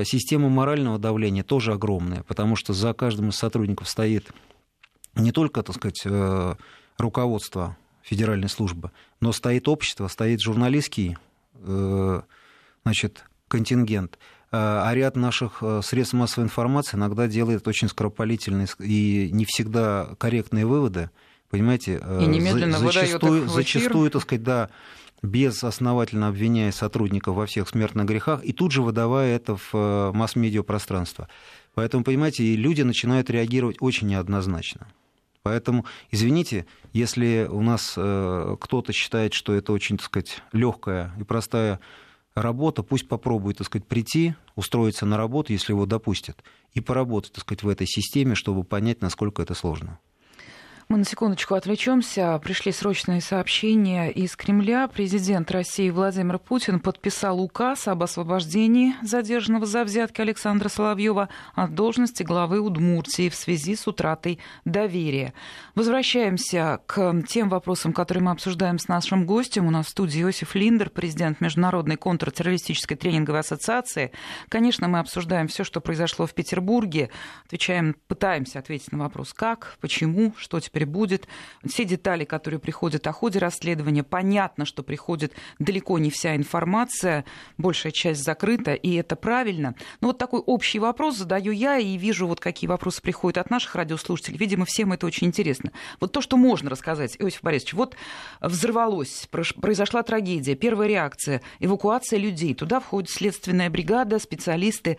система 0.04 0.48
морального 0.48 0.98
давления 0.98 1.42
тоже 1.42 1.72
огромная, 1.72 2.22
потому 2.24 2.56
что 2.56 2.72
за 2.72 2.92
каждым 2.92 3.30
из 3.30 3.36
сотрудников 3.36 3.88
стоит 3.88 4.30
не 5.14 5.32
только, 5.32 5.62
так 5.62 5.76
сказать, 5.76 6.02
э, 6.04 6.54
руководство 6.98 7.76
федеральной 8.02 8.48
службы, 8.48 8.90
но 9.20 9.32
стоит 9.32 9.68
общество, 9.68 10.08
стоит 10.08 10.40
журналистский 10.40 11.16
э, 11.54 12.22
значит, 12.84 13.24
контингент. 13.48 14.18
А, 14.50 14.88
а 14.88 14.94
ряд 14.94 15.16
наших 15.16 15.58
э, 15.62 15.80
средств 15.82 16.14
массовой 16.14 16.44
информации 16.44 16.96
иногда 16.96 17.26
делает 17.26 17.66
очень 17.66 17.88
скоропалительные 17.88 18.68
и 18.80 19.30
не 19.32 19.44
всегда 19.44 20.10
корректные 20.18 20.66
выводы. 20.66 21.10
Понимаете, 21.48 22.02
и 22.20 22.26
немедленно 22.26 22.78
зачастую, 22.78 23.48
зачастую, 23.48 24.10
так 24.10 24.22
сказать, 24.22 24.42
да, 24.42 24.70
безосновательно 25.22 26.28
обвиняя 26.28 26.72
сотрудников 26.72 27.36
во 27.36 27.46
всех 27.46 27.68
смертных 27.68 28.06
грехах 28.06 28.44
и 28.44 28.52
тут 28.52 28.72
же 28.72 28.82
выдавая 28.82 29.36
это 29.36 29.56
в 29.56 29.70
э, 29.72 30.12
масс-медиа 30.12 30.62
пространство. 30.62 31.28
Поэтому, 31.74 32.04
понимаете, 32.04 32.44
и 32.44 32.56
люди 32.56 32.82
начинают 32.82 33.30
реагировать 33.30 33.76
очень 33.80 34.08
неоднозначно. 34.08 34.88
Поэтому, 35.42 35.86
извините, 36.10 36.66
если 36.92 37.48
у 37.50 37.62
нас 37.62 37.94
э, 37.96 38.56
кто-то 38.60 38.92
считает, 38.92 39.32
что 39.32 39.54
это 39.54 39.72
очень, 39.72 39.96
так 39.96 40.06
сказать, 40.06 40.42
легкая 40.52 41.12
и 41.18 41.24
простая 41.24 41.80
работа, 42.34 42.82
пусть 42.82 43.08
попробует, 43.08 43.58
так 43.58 43.66
сказать, 43.66 43.86
прийти, 43.86 44.34
устроиться 44.54 45.06
на 45.06 45.16
работу, 45.16 45.52
если 45.52 45.72
его 45.72 45.86
допустят, 45.86 46.42
и 46.72 46.80
поработать, 46.80 47.32
так 47.32 47.42
сказать, 47.42 47.62
в 47.62 47.68
этой 47.68 47.86
системе, 47.86 48.34
чтобы 48.34 48.64
понять, 48.64 49.02
насколько 49.02 49.42
это 49.42 49.54
сложно. 49.54 49.98
Мы 50.88 50.98
на 50.98 51.04
секундочку 51.04 51.54
отвлечемся. 51.54 52.38
Пришли 52.42 52.72
срочные 52.72 53.20
сообщения 53.20 54.10
из 54.10 54.36
Кремля. 54.36 54.88
Президент 54.88 55.50
России 55.50 55.88
Владимир 55.90 56.38
Путин 56.38 56.80
подписал 56.80 57.40
указ 57.40 57.88
об 57.88 58.02
освобождении 58.02 58.94
задержанного 59.02 59.64
за 59.64 59.84
взятки 59.84 60.20
Александра 60.20 60.68
Соловьева 60.68 61.28
от 61.54 61.74
должности 61.74 62.24
главы 62.24 62.60
Удмуртии 62.60 63.28
в 63.28 63.34
связи 63.34 63.76
с 63.76 63.86
утратой 63.86 64.38
доверия. 64.64 65.34
Возвращаемся 65.74 66.80
к 66.86 67.22
тем 67.28 67.48
вопросам, 67.48 67.92
которые 67.92 68.24
мы 68.24 68.32
обсуждаем 68.32 68.78
с 68.78 68.88
нашим 68.88 69.24
гостем. 69.24 69.66
У 69.66 69.70
нас 69.70 69.86
в 69.86 69.90
студии 69.90 70.20
Иосиф 70.20 70.54
Линдер, 70.54 70.90
президент 70.90 71.40
Международной 71.40 71.96
контртеррористической 71.96 72.96
тренинговой 72.96 73.40
ассоциации. 73.40 74.12
Конечно, 74.48 74.88
мы 74.88 74.98
обсуждаем 74.98 75.48
все, 75.48 75.64
что 75.64 75.80
произошло 75.80 76.26
в 76.26 76.34
Петербурге. 76.34 77.10
Отвечаем, 77.46 77.96
пытаемся 78.08 78.58
ответить 78.58 78.92
на 78.92 78.98
вопрос, 78.98 79.32
как, 79.32 79.76
почему, 79.80 80.34
что 80.36 80.60
теперь 80.60 80.71
теперь 80.72 80.86
будет. 80.86 81.28
Все 81.66 81.84
детали, 81.84 82.24
которые 82.24 82.58
приходят 82.58 83.06
о 83.06 83.12
ходе 83.12 83.38
расследования, 83.38 84.02
понятно, 84.02 84.64
что 84.64 84.82
приходит 84.82 85.34
далеко 85.58 85.98
не 85.98 86.10
вся 86.10 86.34
информация, 86.34 87.26
большая 87.58 87.92
часть 87.92 88.24
закрыта, 88.24 88.72
и 88.72 88.94
это 88.94 89.14
правильно. 89.14 89.74
Но 90.00 90.08
вот 90.08 90.18
такой 90.18 90.40
общий 90.40 90.78
вопрос 90.78 91.18
задаю 91.18 91.52
я 91.52 91.76
и 91.76 91.98
вижу, 91.98 92.26
вот 92.26 92.40
какие 92.40 92.68
вопросы 92.68 93.02
приходят 93.02 93.36
от 93.38 93.50
наших 93.50 93.74
радиослушателей. 93.74 94.38
Видимо, 94.38 94.64
всем 94.64 94.92
это 94.92 95.06
очень 95.06 95.26
интересно. 95.26 95.72
Вот 96.00 96.12
то, 96.12 96.22
что 96.22 96.38
можно 96.38 96.70
рассказать, 96.70 97.16
Иосиф 97.18 97.42
Борисович, 97.42 97.74
вот 97.74 97.96
взорвалось, 98.40 99.28
произошла 99.30 100.02
трагедия, 100.02 100.54
первая 100.54 100.88
реакция, 100.88 101.42
эвакуация 101.60 102.18
людей. 102.18 102.54
Туда 102.54 102.80
входит 102.80 103.10
следственная 103.10 103.68
бригада, 103.68 104.18
специалисты. 104.18 104.96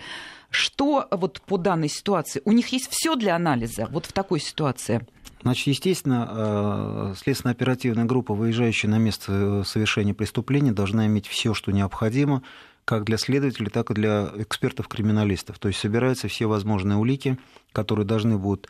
Что 0.51 1.07
вот 1.09 1.41
по 1.41 1.57
данной 1.57 1.89
ситуации? 1.89 2.43
У 2.45 2.51
них 2.51 2.67
есть 2.67 2.87
все 2.91 3.15
для 3.15 3.35
анализа 3.35 3.87
вот 3.89 4.05
в 4.05 4.13
такой 4.13 4.39
ситуации? 4.39 5.01
Значит, 5.43 5.67
естественно, 5.67 6.29
э, 6.31 7.13
следственно-оперативная 7.17 8.05
группа, 8.05 8.33
выезжающая 8.33 8.89
на 8.89 8.97
место 8.97 9.31
э, 9.33 9.63
совершения 9.65 10.13
преступления, 10.13 10.71
должна 10.71 11.05
иметь 11.07 11.27
все, 11.27 11.53
что 11.53 11.73
необходимо, 11.73 12.43
как 12.85 13.03
для 13.03 13.17
следователей, 13.17 13.69
так 13.69 13.91
и 13.91 13.93
для 13.93 14.31
экспертов-криминалистов. 14.37 15.59
То 15.59 15.67
есть 15.67 15.81
собираются 15.81 16.29
все 16.29 16.45
возможные 16.45 16.95
улики, 16.95 17.37
которые 17.73 18.05
должны 18.05 18.37
будут 18.37 18.69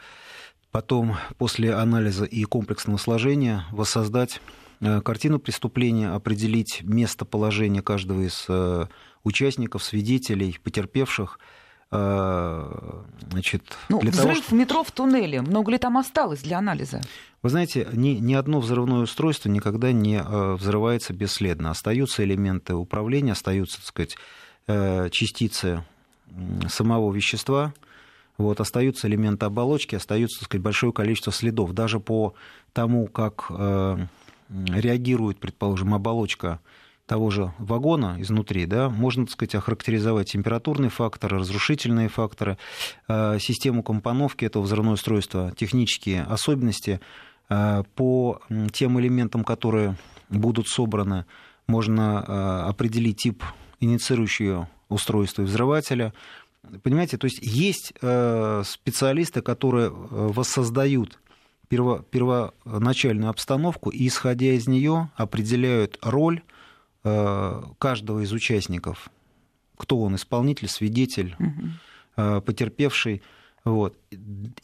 потом, 0.72 1.16
после 1.38 1.76
анализа 1.76 2.26
и 2.26 2.44
комплексного 2.46 2.98
сложения, 2.98 3.66
воссоздать 3.72 4.42
э, 4.82 5.02
картину 5.02 5.38
преступления, 5.38 6.10
определить 6.10 6.82
местоположение 6.82 7.84
каждого 7.84 8.22
из 8.22 8.48
участников, 9.24 9.84
свидетелей, 9.84 10.58
потерпевших– 10.64 11.40
значит, 11.94 13.78
ну, 13.90 14.00
для 14.00 14.12
взрыв 14.12 14.26
того, 14.26 14.36
что... 14.36 14.56
в 14.56 14.58
метро 14.58 14.84
в 14.84 14.92
туннеле. 14.92 15.42
Много 15.42 15.72
ли 15.72 15.78
там 15.78 15.98
осталось 15.98 16.42
для 16.42 16.58
анализа? 16.58 17.02
Вы 17.42 17.50
знаете, 17.50 17.88
ни, 17.92 18.10
ни 18.10 18.34
одно 18.34 18.60
взрывное 18.60 19.02
устройство 19.02 19.50
никогда 19.50 19.92
не 19.92 20.20
а, 20.20 20.56
взрывается 20.56 21.14
бесследно. 21.14 21.72
Остаются 21.72 22.24
элементы 22.24 22.74
управления, 22.74 23.34
остаются, 23.34 23.78
так 23.78 23.86
сказать, 23.86 24.16
э, 24.68 25.10
частицы 25.12 25.84
самого 26.68 27.14
вещества, 27.14 27.74
вот, 28.38 28.60
остаются 28.60 29.08
элементы 29.08 29.46
оболочки, 29.46 29.96
остается, 29.96 30.40
так 30.40 30.48
сказать, 30.48 30.64
большое 30.64 30.94
количество 30.94 31.32
следов. 31.32 31.74
Даже 31.74 32.00
по 32.00 32.34
тому, 32.72 33.08
как 33.08 33.46
э, 33.50 34.08
реагирует, 34.50 35.40
предположим, 35.40 35.94
оболочка 35.94 36.60
того 37.06 37.30
же 37.30 37.54
вагона 37.60 38.16
изнутри, 38.20 38.66
да, 38.66 38.90
можно, 38.90 39.26
так 39.26 39.34
сказать, 39.34 39.56
охарактеризовать 39.56 40.32
температурные 40.32 40.90
факторы, 40.90 41.40
разрушительные 41.40 42.08
факторы, 42.08 42.58
э, 43.08 43.40
систему 43.40 43.84
компоновки 43.84 44.46
этого 44.46 44.64
взрывного 44.64 44.94
устройства, 44.94 45.54
технические 45.58 46.24
особенности. 46.24 47.02
Э, 47.50 47.84
по 47.96 48.42
тем 48.72 49.00
элементам, 49.00 49.44
которые 49.44 49.98
будут 50.30 50.68
собраны, 50.68 51.26
можно 51.68 52.24
э, 52.26 52.70
определить 52.70 53.18
тип 53.18 53.44
инициирующего 53.80 54.70
устройства 54.88 55.42
и 55.42 55.46
взрывателя. 55.46 56.14
Понимаете, 56.84 57.18
то 57.18 57.26
есть 57.26 57.40
есть 57.42 57.94
специалисты, 58.00 59.42
которые 59.42 59.90
воссоздают 59.90 61.20
первоначальную 61.68 63.30
обстановку 63.30 63.90
и, 63.90 64.08
исходя 64.08 64.54
из 64.54 64.68
нее, 64.68 65.10
определяют 65.18 66.00
роль 66.02 66.42
каждого 67.04 68.24
из 68.24 68.32
участников, 68.32 69.10
кто 69.78 70.00
он, 70.00 70.16
исполнитель, 70.16 70.70
свидетель, 70.70 71.36
угу. 71.38 72.42
потерпевший. 72.42 73.22
Вот. 73.66 73.98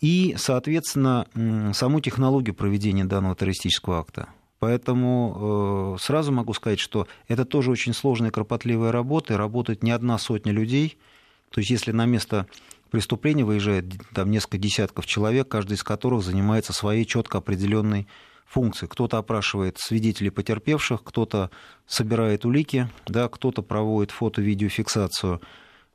И, 0.02 0.36
соответственно, 0.38 1.28
саму 1.74 2.02
технологию 2.02 2.56
проведения 2.56 3.06
данного 3.06 3.36
террористического 3.36 4.00
акта. 4.00 4.30
Поэтому 4.60 5.96
э, 5.96 6.02
сразу 6.02 6.34
могу 6.34 6.54
сказать, 6.54 6.80
что 6.80 7.08
это 7.30 7.46
тоже 7.46 7.72
очень 7.72 7.94
сложная 7.94 8.30
и 8.30 8.34
кропотливая 8.34 8.92
работа, 8.92 9.34
и 9.34 9.38
работает 9.38 9.84
не 9.84 9.92
одна 9.92 10.18
сотня 10.18 10.52
людей. 10.52 10.98
То 11.50 11.62
есть 11.62 11.72
если 11.72 11.94
на 11.94 12.06
место 12.06 12.46
преступления 12.92 13.46
выезжает 13.46 13.86
там, 14.14 14.30
несколько 14.30 14.58
десятков 14.58 15.06
человек, 15.06 15.48
каждый 15.48 15.74
из 15.74 15.84
которых 15.84 16.24
занимается 16.24 16.74
своей 16.74 17.06
четко 17.06 17.38
определенной 17.38 18.08
функции. 18.50 18.88
Кто-то 18.88 19.20
опрашивает 19.20 19.78
свидетелей 19.78 20.32
потерпевших, 20.32 21.04
кто-то 21.04 21.52
собирает 21.86 22.46
улики, 22.46 22.90
да, 23.06 23.30
кто-то 23.30 23.62
проводит 23.62 24.12
фото-видеофиксацию 24.12 25.40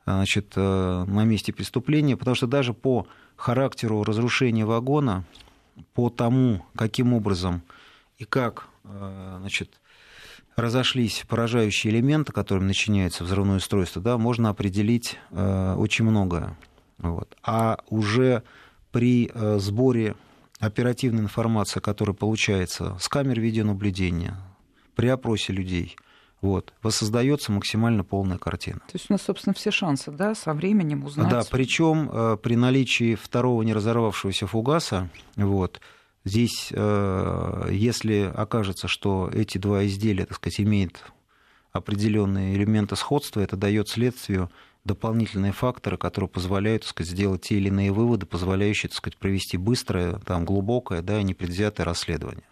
значит, 0.05 0.53
э, 0.55 1.05
на 1.07 1.25
месте 1.25 1.51
преступления, 1.51 2.15
потому 2.15 2.35
что 2.35 2.47
даже 2.47 2.73
по 2.73 3.07
характеру 3.35 4.03
разрушения 4.03 4.65
вагона, 4.65 5.25
по 5.93 6.09
тому, 6.09 6.65
каким 6.75 7.13
образом 7.13 7.61
и 8.17 8.23
как 8.23 8.69
э, 8.85 9.37
значит, 9.39 9.81
разошлись 10.55 11.25
поражающие 11.27 11.91
элементы, 11.91 12.31
которыми 12.31 12.67
начиняется 12.67 13.25
взрывное 13.25 13.57
устройство, 13.57 14.01
да, 14.01 14.17
можно 14.17 14.49
определить 14.49 15.17
э, 15.31 15.75
очень 15.77 16.05
многое. 16.05 16.57
Вот. 16.97 17.35
А 17.43 17.79
уже 17.89 18.43
при 18.91 19.29
э, 19.33 19.57
сборе 19.59 20.15
оперативной 20.59 21.23
информации, 21.23 21.79
которая 21.79 22.15
получается 22.15 22.97
с 22.99 23.07
камер 23.07 23.39
видеонаблюдения, 23.39 24.37
при 24.95 25.07
опросе 25.07 25.53
людей, 25.53 25.97
вот, 26.41 26.73
воссоздается 26.81 27.51
максимально 27.51 28.03
полная 28.03 28.37
картина. 28.37 28.79
То 28.79 28.93
есть 28.93 29.09
у 29.09 29.13
нас, 29.13 29.23
собственно, 29.23 29.53
все 29.53 29.71
шансы, 29.71 30.11
да, 30.11 30.35
со 30.35 30.53
временем 30.53 31.03
узнать. 31.03 31.29
Да, 31.29 31.43
причем 31.49 32.09
э, 32.11 32.37
при 32.41 32.55
наличии 32.55 33.15
второго 33.15 33.63
не 33.63 33.73
разорвавшегося 33.73 34.47
фугаса, 34.47 35.09
вот, 35.35 35.81
здесь, 36.23 36.69
э, 36.71 37.69
если 37.71 38.31
окажется, 38.33 38.87
что 38.87 39.29
эти 39.33 39.57
два 39.57 39.85
изделия, 39.85 40.25
так 40.25 40.37
сказать, 40.37 40.61
имеют 40.61 41.03
определенные 41.71 42.55
элементы 42.55 42.95
сходства, 42.95 43.41
это 43.41 43.57
дает 43.57 43.89
следствию 43.89 44.49
дополнительные 44.85 45.51
факторы, 45.51 45.97
которые 45.97 46.29
позволяют 46.29 46.83
так 46.83 46.91
сказать, 46.91 47.11
сделать 47.11 47.41
те 47.41 47.55
или 47.55 47.67
иные 47.67 47.91
выводы, 47.91 48.25
позволяющие 48.25 48.89
так 48.89 48.97
сказать, 48.97 49.17
провести 49.17 49.57
быстрое, 49.57 50.19
там, 50.25 50.45
глубокое, 50.45 51.01
да, 51.01 51.21
непредвзятое 51.21 51.85
расследование. 51.85 52.43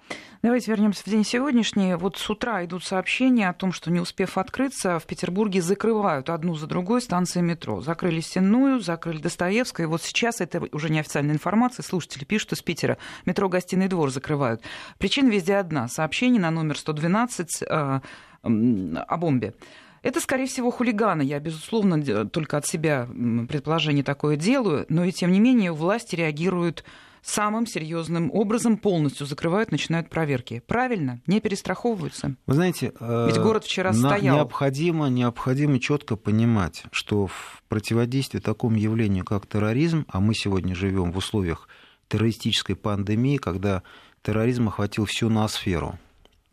Давайте 0.43 0.71
вернемся 0.71 1.03
в 1.05 1.09
день 1.09 1.23
сегодняшний. 1.23 1.95
Вот 1.95 2.17
с 2.17 2.29
утра 2.29 2.65
идут 2.65 2.83
сообщения 2.83 3.47
о 3.47 3.53
том, 3.53 3.71
что 3.71 3.89
не 3.89 4.01
успев 4.01 4.37
открыться, 4.37 4.99
в 4.99 5.05
Петербурге 5.05 5.61
закрывают 5.61 6.29
одну 6.29 6.55
за 6.55 6.67
другой 6.67 7.01
станции 7.01 7.39
метро. 7.39 7.79
Закрыли 7.79 8.19
Сенную, 8.19 8.81
закрыли 8.81 9.19
Достоевское. 9.19 9.83
И 9.83 9.85
вот 9.85 10.01
сейчас, 10.01 10.41
это 10.41 10.67
уже 10.73 10.89
неофициальная 10.89 11.33
информация, 11.33 11.81
слушатели 11.81 12.25
пишут 12.25 12.51
из 12.51 12.61
Питера, 12.61 12.97
метро 13.25 13.47
«Гостиный 13.47 13.87
двор» 13.87 14.11
закрывают. 14.11 14.61
Причина 14.97 15.29
везде 15.29 15.55
одна. 15.55 15.87
Сообщение 15.87 16.41
на 16.41 16.51
номер 16.51 16.77
112 16.77 17.61
э, 17.61 18.01
о 18.43 19.17
бомбе. 19.17 19.53
Это, 20.03 20.19
скорее 20.19 20.45
всего, 20.45 20.69
хулиганы. 20.69 21.23
Я, 21.23 21.39
безусловно, 21.39 22.27
только 22.27 22.57
от 22.57 22.67
себя 22.67 23.07
предположение 23.49 24.03
такое 24.03 24.35
делаю, 24.35 24.85
но 24.89 25.05
и 25.05 25.11
тем 25.11 25.31
не 25.31 25.39
менее 25.39 25.71
власти 25.71 26.15
реагируют 26.15 26.83
самым 27.21 27.65
серьезным 27.65 28.29
образом 28.33 28.75
полностью 28.75 29.25
закрывают, 29.25 29.71
начинают 29.71 30.09
проверки. 30.09 30.61
Правильно? 30.67 31.21
Не 31.25 31.39
перестраховываются? 31.39 32.35
Вы 32.45 32.53
знаете, 32.53 32.91
ведь 32.99 33.37
город 33.37 33.63
вчера 33.63 33.93
стоял. 33.93 34.35
Необходимо, 34.35 35.07
необходимо 35.07 35.79
четко 35.79 36.17
понимать, 36.17 36.83
что 36.91 37.27
в 37.27 37.63
противодействии 37.69 38.39
такому 38.39 38.75
явлению, 38.75 39.23
как 39.23 39.47
терроризм, 39.47 40.05
а 40.09 40.19
мы 40.19 40.35
сегодня 40.35 40.75
живем 40.75 41.13
в 41.13 41.17
условиях 41.17 41.69
террористической 42.09 42.75
пандемии, 42.75 43.37
когда 43.37 43.83
терроризм 44.21 44.67
охватил 44.67 45.05
всю 45.05 45.29
ноосферу, 45.29 45.97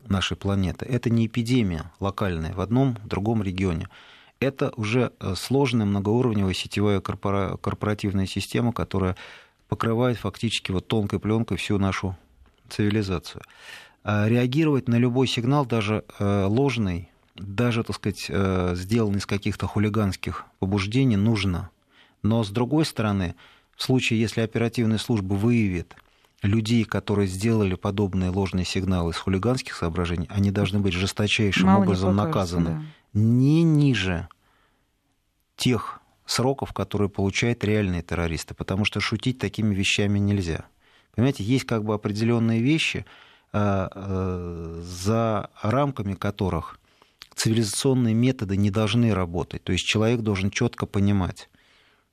нашей 0.07 0.37
планеты. 0.37 0.85
Это 0.85 1.09
не 1.09 1.27
эпидемия 1.27 1.91
локальная 1.99 2.53
в 2.53 2.61
одном, 2.61 2.97
в 3.03 3.07
другом 3.07 3.43
регионе. 3.43 3.89
Это 4.39 4.71
уже 4.75 5.11
э, 5.19 5.35
сложная 5.35 5.85
многоуровневая 5.85 6.53
сетевая 6.53 6.99
корпоративная 6.99 8.25
система, 8.25 8.73
которая 8.73 9.15
покрывает 9.69 10.17
фактически 10.17 10.71
вот 10.71 10.87
тонкой 10.87 11.19
пленкой 11.19 11.57
всю 11.57 11.77
нашу 11.77 12.17
цивилизацию. 12.69 13.43
А 14.03 14.27
реагировать 14.27 14.87
на 14.87 14.95
любой 14.95 15.27
сигнал, 15.27 15.65
даже 15.65 16.03
э, 16.17 16.45
ложный, 16.45 17.09
даже, 17.35 17.83
так 17.83 17.95
сказать, 17.95 18.25
э, 18.29 18.73
сделанный 18.75 19.19
из 19.19 19.25
каких-то 19.25 19.67
хулиганских 19.67 20.45
побуждений, 20.59 21.17
нужно. 21.17 21.69
Но, 22.23 22.43
с 22.43 22.49
другой 22.49 22.85
стороны, 22.85 23.35
в 23.75 23.83
случае, 23.83 24.19
если 24.19 24.41
оперативная 24.41 24.97
служба 24.97 25.33
выявит 25.33 25.95
людей, 26.41 26.83
которые 26.85 27.27
сделали 27.27 27.75
подобные 27.75 28.29
ложные 28.31 28.65
сигналы 28.65 29.11
из 29.11 29.17
хулиганских 29.17 29.75
соображений, 29.75 30.27
они 30.29 30.51
должны 30.51 30.79
быть 30.79 30.93
жесточайшим 30.93 31.67
Мало 31.67 31.83
образом 31.83 32.15
наказаны. 32.15 32.69
Да. 32.69 32.81
Не 33.13 33.63
ниже 33.63 34.27
тех 35.55 36.01
сроков, 36.25 36.73
которые 36.73 37.09
получают 37.09 37.63
реальные 37.63 38.01
террористы, 38.01 38.53
потому 38.53 38.85
что 38.85 38.99
шутить 38.99 39.37
такими 39.37 39.75
вещами 39.75 40.17
нельзя. 40.17 40.65
Понимаете, 41.13 41.43
есть 41.43 41.65
как 41.65 41.83
бы 41.83 41.93
определенные 41.93 42.61
вещи, 42.61 43.05
э, 43.53 43.87
э, 43.93 44.81
за 44.83 45.49
рамками 45.61 46.13
которых 46.13 46.79
цивилизационные 47.35 48.13
методы 48.13 48.55
не 48.57 48.71
должны 48.71 49.13
работать. 49.13 49.63
То 49.63 49.73
есть 49.73 49.85
человек 49.85 50.21
должен 50.21 50.49
четко 50.49 50.85
понимать, 50.85 51.49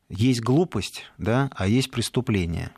есть 0.09 0.41
глупость, 0.41 1.05
да, 1.17 1.51
а 1.55 1.69
есть 1.69 1.91
преступление. 1.91 2.71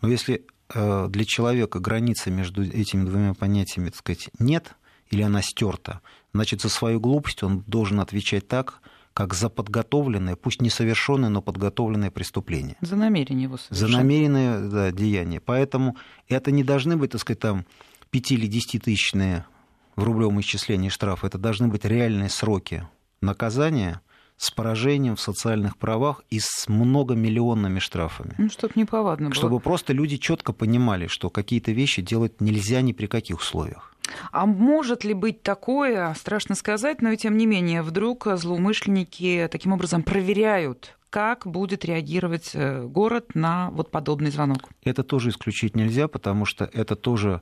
Но 0.00 0.08
если 0.08 0.44
для 0.74 1.24
человека 1.24 1.78
границы 1.78 2.30
между 2.30 2.64
этими 2.64 3.04
двумя 3.04 3.34
понятиями, 3.34 3.90
так 3.90 3.98
сказать, 3.98 4.30
нет, 4.38 4.74
или 5.10 5.22
она 5.22 5.42
стерта, 5.42 6.00
значит, 6.32 6.60
за 6.60 6.68
свою 6.68 7.00
глупость 7.00 7.42
он 7.42 7.60
должен 7.66 8.00
отвечать 8.00 8.48
так, 8.48 8.80
как 9.12 9.32
за 9.32 9.48
подготовленное, 9.48 10.34
пусть 10.34 10.60
несовершенное, 10.60 11.28
но 11.28 11.40
подготовленное 11.40 12.10
преступление. 12.10 12.76
За 12.80 12.96
намерение 12.96 13.44
его 13.44 13.56
совершать. 13.56 13.88
За 13.88 13.96
намеренное 13.96 14.68
да, 14.68 14.90
деяние. 14.90 15.40
Поэтому 15.40 15.96
это 16.28 16.50
не 16.50 16.64
должны 16.64 16.96
быть, 16.96 17.12
так 17.12 17.20
сказать, 17.20 17.38
там 17.38 17.64
5 18.10 18.32
или 18.32 18.46
10 18.48 18.82
тысячные 18.82 19.46
в 19.94 20.02
рублевом 20.02 20.40
исчислении 20.40 20.88
штрафы. 20.88 21.28
Это 21.28 21.38
должны 21.38 21.68
быть 21.68 21.84
реальные 21.84 22.28
сроки 22.28 22.86
наказания– 23.20 24.00
с 24.36 24.50
поражением 24.50 25.16
в 25.16 25.20
социальных 25.20 25.76
правах 25.76 26.22
и 26.30 26.40
с 26.40 26.68
многомиллионными 26.68 27.78
штрафами. 27.78 28.34
Ну, 28.38 28.50
чтобы 28.50 28.72
не 28.76 28.84
повадно 28.84 29.26
было. 29.26 29.34
Чтобы 29.34 29.60
просто 29.60 29.92
люди 29.92 30.16
четко 30.16 30.52
понимали, 30.52 31.06
что 31.06 31.30
какие-то 31.30 31.72
вещи 31.72 32.02
делать 32.02 32.40
нельзя 32.40 32.80
ни 32.80 32.92
при 32.92 33.06
каких 33.06 33.38
условиях. 33.38 33.94
А 34.32 34.44
может 34.44 35.04
ли 35.04 35.14
быть 35.14 35.42
такое, 35.42 36.12
страшно 36.14 36.54
сказать, 36.54 37.00
но 37.00 37.10
и 37.10 37.16
тем 37.16 37.36
не 37.36 37.46
менее, 37.46 37.82
вдруг 37.82 38.26
злоумышленники 38.34 39.48
таким 39.50 39.72
образом 39.72 40.02
проверяют 40.02 40.96
как 41.14 41.46
будет 41.46 41.84
реагировать 41.84 42.50
э, 42.54 42.82
город 42.82 43.36
на 43.36 43.70
вот 43.70 43.92
подобный 43.92 44.32
звонок? 44.32 44.70
Это 44.82 45.04
тоже 45.04 45.30
исключить 45.30 45.76
нельзя, 45.76 46.08
потому 46.08 46.44
что 46.44 46.68
это 46.72 46.96
тоже 46.96 47.40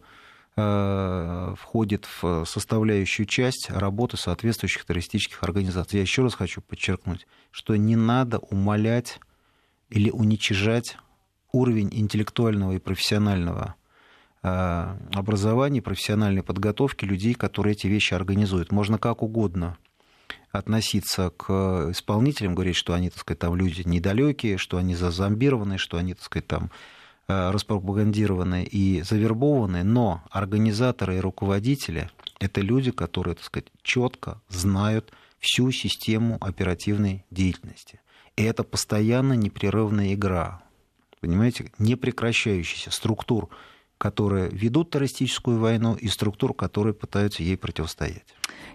входит 0.55 2.07
в 2.21 2.45
составляющую 2.45 3.25
часть 3.25 3.71
работы 3.71 4.19
соответствующих 4.19 4.85
террористических 4.85 5.43
организаций. 5.43 5.97
Я 5.97 6.03
еще 6.03 6.23
раз 6.23 6.35
хочу 6.35 6.61
подчеркнуть, 6.61 7.27
что 7.51 7.75
не 7.77 7.97
надо 7.97 8.38
умалять 8.38 9.19
или 9.88 10.11
уничижать 10.11 10.99
уровень 11.53 11.88
интеллектуального 11.93 12.73
и 12.73 12.79
профессионального 12.79 13.77
э, 14.43 14.97
образования, 15.15 15.81
профессиональной 15.81 16.43
подготовки 16.43 17.07
людей, 17.07 17.33
которые 17.33 17.73
эти 17.73 17.87
вещи 17.87 18.12
организуют. 18.12 18.73
Можно 18.73 18.99
как 18.99 19.23
угодно 19.23 19.79
относиться 20.51 21.31
к 21.31 21.88
исполнителям, 21.93 22.55
говорить, 22.55 22.77
что 22.77 22.93
они, 22.93 23.09
так 23.09 23.21
сказать, 23.21 23.38
там 23.38 23.57
люди 23.57 23.83
недалекие, 23.87 24.59
что 24.59 24.77
они 24.77 24.95
зазомбированы, 24.95 25.79
что 25.79 25.97
они, 25.97 26.12
так 26.12 26.25
сказать, 26.25 26.47
там 26.47 26.65
Э, 26.65 26.71
распропагандированы 27.29 28.65
и 28.65 29.03
завербованы, 29.03 29.85
но 29.85 30.23
организаторы 30.31 31.17
и 31.17 31.21
руководители– 31.21 32.11
это 32.41 32.61
люди, 32.61 32.91
которые, 32.91 33.37
так 33.37 33.45
сказать, 33.45 33.69
четко 33.83 34.41
знают 34.49 35.13
всю 35.39 35.71
систему 35.71 36.39
оперативной 36.41 37.25
деятельности. 37.31 38.01
И 38.37 38.43
это 38.43 38.65
постоянно 38.65 39.35
непрерывная 39.35 40.15
игра, 40.15 40.63
понимаете, 41.21 41.71
непрекращающаяся 41.79 42.91
структур, 42.91 43.49
которые 44.03 44.49
ведут 44.51 44.91
террористическую 44.91 45.61
войну, 45.61 45.95
и 45.95 46.09
структур, 46.09 46.55
которые 46.55 46.93
пытаются 46.93 47.45
ей 47.45 47.57
противостоять. 47.57 48.27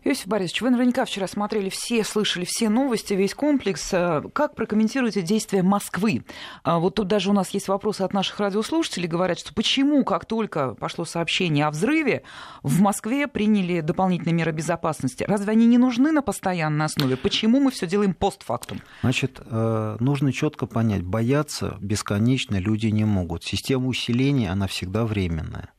Иосиф 0.03 0.27
Борисович, 0.27 0.61
вы 0.61 0.69
наверняка 0.69 1.03
вчера 1.03 1.27
смотрели 1.27 1.67
все, 1.69 2.03
слышали 2.05 2.45
все 2.45 2.69
новости, 2.69 3.13
весь 3.13 3.33
комплекс. 3.33 3.89
Э, 3.91 4.21
как 4.31 4.55
прокомментируете 4.55 5.21
действия 5.21 5.63
Москвы? 5.63 6.23
А, 6.63 6.79
вот 6.79 6.95
тут 6.95 7.07
даже 7.07 7.29
у 7.29 7.33
нас 7.33 7.49
есть 7.49 7.67
вопросы 7.67 8.03
от 8.03 8.13
наших 8.13 8.39
радиослушателей. 8.39 9.07
Говорят, 9.07 9.39
что 9.39 9.53
почему, 9.53 10.05
как 10.05 10.25
только 10.25 10.75
пошло 10.75 11.03
сообщение 11.03 11.65
о 11.65 11.71
взрыве, 11.71 12.23
в 12.63 12.79
Москве 12.79 13.27
приняли 13.27 13.81
дополнительные 13.81 14.33
меры 14.33 14.53
безопасности? 14.53 15.25
Разве 15.27 15.51
они 15.51 15.65
не 15.65 15.77
нужны 15.77 16.13
на 16.13 16.21
постоянной 16.21 16.85
основе? 16.85 17.17
Почему 17.17 17.59
мы 17.59 17.71
все 17.71 17.85
делаем 17.85 18.13
постфактум? 18.13 18.81
Значит, 19.01 19.41
э, 19.43 19.97
нужно 19.99 20.31
четко 20.31 20.67
понять, 20.67 21.03
бояться 21.03 21.77
бесконечно 21.81 22.55
люди 22.55 22.87
не 22.87 23.03
могут. 23.03 23.43
Система 23.43 23.87
усиления, 23.87 24.51
она 24.51 24.67
всегда 24.67 25.05
временная. 25.17 25.69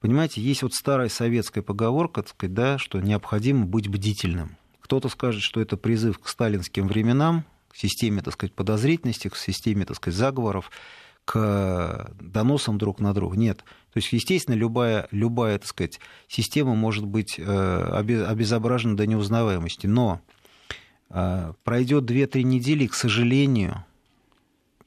Понимаете, 0.00 0.40
есть 0.40 0.62
вот 0.62 0.74
старая 0.74 1.08
советская 1.08 1.62
поговорка, 1.62 2.22
так 2.22 2.30
сказать, 2.30 2.54
да, 2.54 2.78
что 2.78 3.00
необходимо 3.00 3.66
быть 3.66 3.88
бдительным. 3.88 4.56
Кто-то 4.80 5.08
скажет, 5.08 5.42
что 5.42 5.60
это 5.60 5.76
призыв 5.76 6.18
к 6.18 6.28
сталинским 6.28 6.88
временам, 6.88 7.44
к 7.68 7.76
системе, 7.76 8.22
так 8.22 8.34
сказать, 8.34 8.52
подозрительности, 8.52 9.28
к 9.28 9.36
системе, 9.36 9.86
так 9.86 9.96
сказать, 9.96 10.18
заговоров, 10.18 10.70
к 11.24 12.10
доносам 12.20 12.78
друг 12.78 12.98
на 12.98 13.14
друга. 13.14 13.36
Нет. 13.36 13.58
То 13.92 13.98
есть, 13.98 14.12
естественно, 14.12 14.56
любая, 14.56 15.06
любая 15.12 15.58
так 15.58 15.68
сказать, 15.68 16.00
система 16.26 16.74
может 16.74 17.06
быть 17.06 17.38
э, 17.38 17.44
обезображена 17.44 18.96
до 18.96 19.06
неузнаваемости. 19.06 19.86
Но 19.86 20.20
А, 21.14 21.52
пройдет 21.62 22.10
2-3 22.10 22.42
недели, 22.42 22.84
и, 22.84 22.88
к 22.88 22.94
сожалению, 22.94 23.84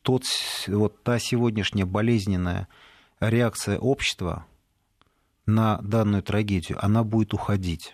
тот, 0.02 0.24
вот 0.68 1.04
та 1.04 1.20
сегодняшняя 1.20 1.86
болезненная 1.86 2.68
реакция 3.20 3.78
общества 3.78 4.46
на 5.46 5.78
данную 5.82 6.24
трагедию, 6.24 6.84
она 6.84 7.04
будет 7.04 7.34
уходить. 7.34 7.94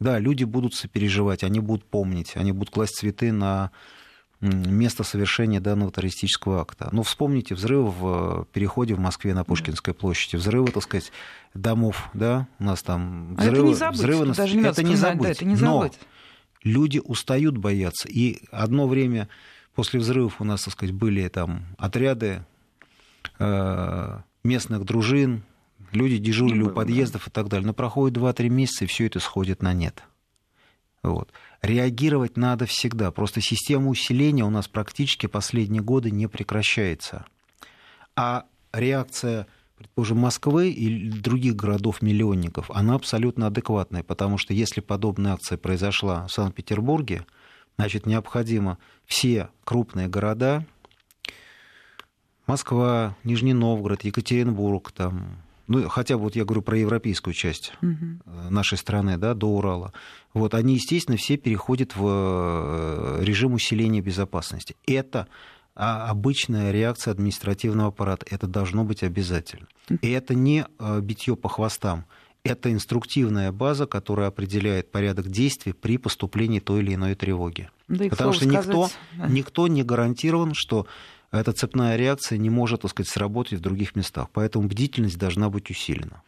Да, 0.00 0.18
люди 0.18 0.44
будут 0.44 0.74
сопереживать, 0.74 1.42
они 1.42 1.60
будут 1.60 1.84
помнить, 1.84 2.36
они 2.36 2.52
будут 2.52 2.72
класть 2.72 2.96
цветы 2.96 3.32
на 3.32 3.72
место 4.40 5.02
совершения 5.02 5.60
данного 5.60 5.90
террористического 5.90 6.60
акта. 6.60 6.88
Ну, 6.92 7.02
вспомните 7.02 7.56
взрывы 7.56 7.90
в 7.90 8.44
переходе 8.52 8.94
в 8.94 9.00
Москве 9.00 9.34
на 9.34 9.42
Пушкинской 9.42 9.94
площади, 9.94 10.36
взрывы, 10.36 10.70
так 10.70 10.84
сказать, 10.84 11.10
домов, 11.54 12.08
да, 12.14 12.46
у 12.60 12.64
нас 12.64 12.82
там 12.84 13.34
взрывы... 13.34 13.50
А 13.50 13.60
это 13.60 13.62
не 13.62 13.74
забыть, 13.74 13.98
взрывы 13.98 14.26
на... 14.26 14.34
даже 14.34 14.56
не 14.56 14.62
это 14.62 14.82
не 14.84 14.94
забыть. 14.94 15.22
Да, 15.22 15.30
это 15.30 15.44
не 15.44 15.56
забыть. 15.56 15.98
Но 16.00 16.70
люди 16.70 17.00
устают 17.02 17.58
бояться. 17.58 18.08
И 18.08 18.42
одно 18.52 18.86
время 18.86 19.28
после 19.74 19.98
взрывов 19.98 20.40
у 20.40 20.44
нас, 20.44 20.62
так 20.62 20.72
сказать, 20.72 20.94
были 20.94 21.26
там 21.26 21.64
отряды 21.76 22.44
э, 23.40 24.18
местных 24.48 24.84
дружин, 24.84 25.42
люди 25.92 26.18
дежурили 26.18 26.62
у 26.62 26.70
подъездов 26.70 27.28
и 27.28 27.30
так 27.30 27.48
далее. 27.48 27.66
Но 27.66 27.74
проходит 27.74 28.16
2-3 28.16 28.48
месяца, 28.48 28.84
и 28.84 28.88
все 28.88 29.06
это 29.06 29.20
сходит 29.20 29.62
на 29.62 29.72
нет. 29.72 30.02
Вот. 31.02 31.32
Реагировать 31.62 32.36
надо 32.36 32.66
всегда. 32.66 33.10
Просто 33.10 33.40
система 33.40 33.88
усиления 33.88 34.44
у 34.44 34.50
нас 34.50 34.68
практически 34.68 35.26
последние 35.26 35.82
годы 35.82 36.10
не 36.10 36.26
прекращается. 36.26 37.26
А 38.16 38.46
реакция, 38.72 39.46
предположим, 39.76 40.18
Москвы 40.18 40.70
и 40.70 41.08
других 41.08 41.54
городов-миллионников, 41.54 42.70
она 42.70 42.94
абсолютно 42.94 43.46
адекватная, 43.46 44.02
потому 44.02 44.38
что 44.38 44.52
если 44.54 44.80
подобная 44.80 45.34
акция 45.34 45.56
произошла 45.56 46.26
в 46.26 46.32
Санкт-Петербурге, 46.32 47.26
значит, 47.76 48.06
необходимо 48.06 48.78
все 49.06 49.50
крупные 49.64 50.08
города, 50.08 50.66
Москва, 52.48 53.14
Нижний 53.24 53.52
Новгород, 53.52 54.02
Екатеринбург, 54.04 54.90
там, 54.90 55.36
ну, 55.66 55.86
хотя 55.88 56.16
вот 56.16 56.34
я 56.34 56.44
говорю 56.44 56.62
про 56.62 56.78
европейскую 56.78 57.34
часть 57.34 57.74
угу. 57.82 58.22
нашей 58.48 58.78
страны, 58.78 59.18
да, 59.18 59.34
до 59.34 59.48
Урала, 59.48 59.92
вот, 60.32 60.54
они, 60.54 60.74
естественно, 60.74 61.18
все 61.18 61.36
переходят 61.36 61.94
в 61.94 62.04
э, 62.06 63.18
режим 63.22 63.52
усиления 63.52 64.00
безопасности. 64.00 64.76
Это 64.86 65.28
обычная 65.74 66.72
реакция 66.72 67.12
административного 67.12 67.90
аппарата. 67.90 68.26
Это 68.28 68.48
должно 68.48 68.82
быть 68.82 69.04
обязательно. 69.04 69.68
И 70.02 70.10
это 70.10 70.34
не 70.34 70.66
э, 70.78 71.00
битье 71.00 71.36
по 71.36 71.48
хвостам. 71.48 72.06
Это 72.42 72.72
инструктивная 72.72 73.52
база, 73.52 73.86
которая 73.86 74.28
определяет 74.28 74.90
порядок 74.90 75.28
действий 75.28 75.72
при 75.72 75.98
поступлении 75.98 76.60
той 76.60 76.80
или 76.80 76.94
иной 76.94 77.14
тревоги. 77.14 77.70
Да 77.88 78.06
Потому 78.08 78.32
что 78.32 78.46
никто, 78.46 78.88
никто 79.28 79.68
не 79.68 79.82
гарантирован, 79.82 80.52
что 80.54 80.86
эта 81.30 81.52
цепная 81.52 81.96
реакция 81.96 82.38
не 82.38 82.50
может, 82.50 82.82
так 82.82 82.90
сказать, 82.90 83.10
сработать 83.10 83.58
в 83.58 83.62
других 83.62 83.96
местах. 83.96 84.28
Поэтому 84.32 84.66
бдительность 84.68 85.18
должна 85.18 85.50
быть 85.50 85.70
усилена. 85.70 86.22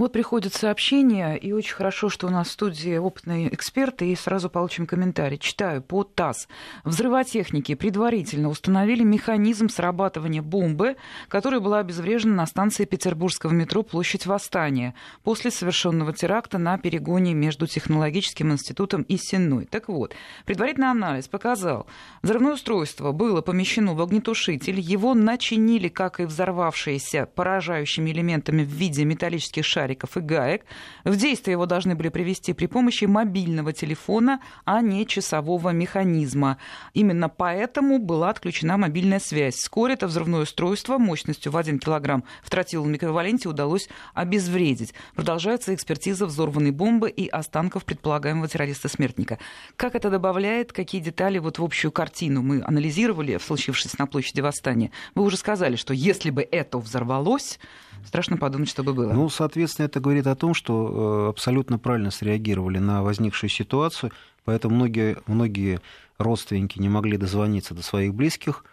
Вот 0.00 0.12
приходят 0.12 0.54
сообщения, 0.54 1.36
и 1.36 1.52
очень 1.52 1.74
хорошо, 1.74 2.08
что 2.08 2.26
у 2.26 2.30
нас 2.30 2.48
в 2.48 2.52
студии 2.52 2.96
опытные 2.96 3.54
эксперты, 3.54 4.10
и 4.10 4.16
сразу 4.16 4.48
получим 4.48 4.86
комментарий. 4.86 5.36
Читаю 5.36 5.82
по 5.82 6.04
ТАСС. 6.04 6.48
Взрывотехники 6.84 7.74
предварительно 7.74 8.48
установили 8.48 9.02
механизм 9.02 9.68
срабатывания 9.68 10.40
бомбы, 10.40 10.96
которая 11.28 11.60
была 11.60 11.80
обезврежена 11.80 12.34
на 12.34 12.46
станции 12.46 12.86
петербургского 12.86 13.52
метро 13.52 13.82
Площадь 13.82 14.24
Восстания 14.24 14.94
после 15.22 15.50
совершенного 15.50 16.14
теракта 16.14 16.56
на 16.56 16.78
перегоне 16.78 17.34
между 17.34 17.66
Технологическим 17.66 18.52
институтом 18.52 19.02
и 19.02 19.18
Сенной. 19.18 19.66
Так 19.66 19.88
вот, 19.88 20.14
предварительный 20.46 20.92
анализ 20.92 21.28
показал, 21.28 21.86
взрывное 22.22 22.54
устройство 22.54 23.12
было 23.12 23.42
помещено 23.42 23.92
в 23.92 24.00
огнетушитель, 24.00 24.80
его 24.80 25.12
начинили, 25.12 25.88
как 25.88 26.20
и 26.20 26.24
взорвавшиеся, 26.24 27.26
поражающими 27.26 28.10
элементами 28.12 28.64
в 28.64 28.68
виде 28.68 29.04
металлических 29.04 29.66
шариков 29.66 29.89
шариков 29.90 30.16
и 30.16 30.20
гаек. 30.20 30.64
В 31.04 31.16
действие 31.16 31.52
его 31.52 31.66
должны 31.66 31.94
были 31.94 32.08
привести 32.08 32.52
при 32.52 32.66
помощи 32.66 33.06
мобильного 33.06 33.72
телефона, 33.72 34.40
а 34.64 34.80
не 34.80 35.06
часового 35.06 35.70
механизма. 35.70 36.58
Именно 36.94 37.28
поэтому 37.28 37.98
была 37.98 38.30
отключена 38.30 38.76
мобильная 38.76 39.20
связь. 39.20 39.54
Вскоре 39.54 39.94
это 39.94 40.06
взрывное 40.06 40.42
устройство 40.42 40.98
мощностью 40.98 41.52
в 41.52 41.56
1 41.56 41.78
килограмм 41.78 42.24
в 42.42 42.50
тротиловом 42.50 42.94
эквиваленте 42.96 43.48
удалось 43.48 43.88
обезвредить. 44.14 44.94
Продолжается 45.14 45.74
экспертиза 45.74 46.26
взорванной 46.26 46.70
бомбы 46.70 47.10
и 47.10 47.28
останков 47.28 47.84
предполагаемого 47.84 48.48
террориста-смертника. 48.48 49.38
Как 49.76 49.94
это 49.94 50.10
добавляет, 50.10 50.72
какие 50.72 51.00
детали 51.00 51.38
вот 51.38 51.58
в 51.58 51.64
общую 51.64 51.90
картину 51.90 52.42
мы 52.42 52.62
анализировали, 52.62 53.38
случившись 53.38 53.98
на 53.98 54.06
площади 54.06 54.40
Восстания? 54.40 54.90
Вы 55.14 55.24
уже 55.24 55.36
сказали, 55.36 55.76
что 55.76 55.94
если 55.94 56.30
бы 56.30 56.46
это 56.50 56.78
взорвалось, 56.78 57.58
Страшно 58.04 58.36
подумать, 58.36 58.68
что 58.68 58.82
бы 58.82 58.92
было. 58.94 59.12
Ну, 59.12 59.28
соответственно, 59.28 59.86
это 59.86 60.00
говорит 60.00 60.26
о 60.26 60.34
том, 60.34 60.54
что 60.54 61.26
э, 61.26 61.30
абсолютно 61.30 61.78
правильно 61.78 62.10
среагировали 62.10 62.78
на 62.78 63.02
возникшую 63.02 63.50
ситуацию, 63.50 64.12
поэтому 64.44 64.74
многие, 64.74 65.18
многие 65.26 65.80
родственники 66.18 66.78
не 66.78 66.88
могли 66.88 67.16
дозвониться 67.16 67.74
до 67.74 67.82
своих 67.82 68.14
близких, 68.14 68.64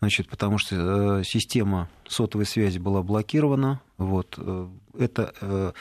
значит, 0.00 0.28
потому 0.28 0.58
что 0.58 1.20
э, 1.20 1.24
система 1.24 1.88
сотовой 2.06 2.46
связи 2.46 2.78
была 2.78 3.02
блокирована. 3.02 3.80
Вот. 3.96 4.34
Э, 4.38 4.68
это 4.98 5.74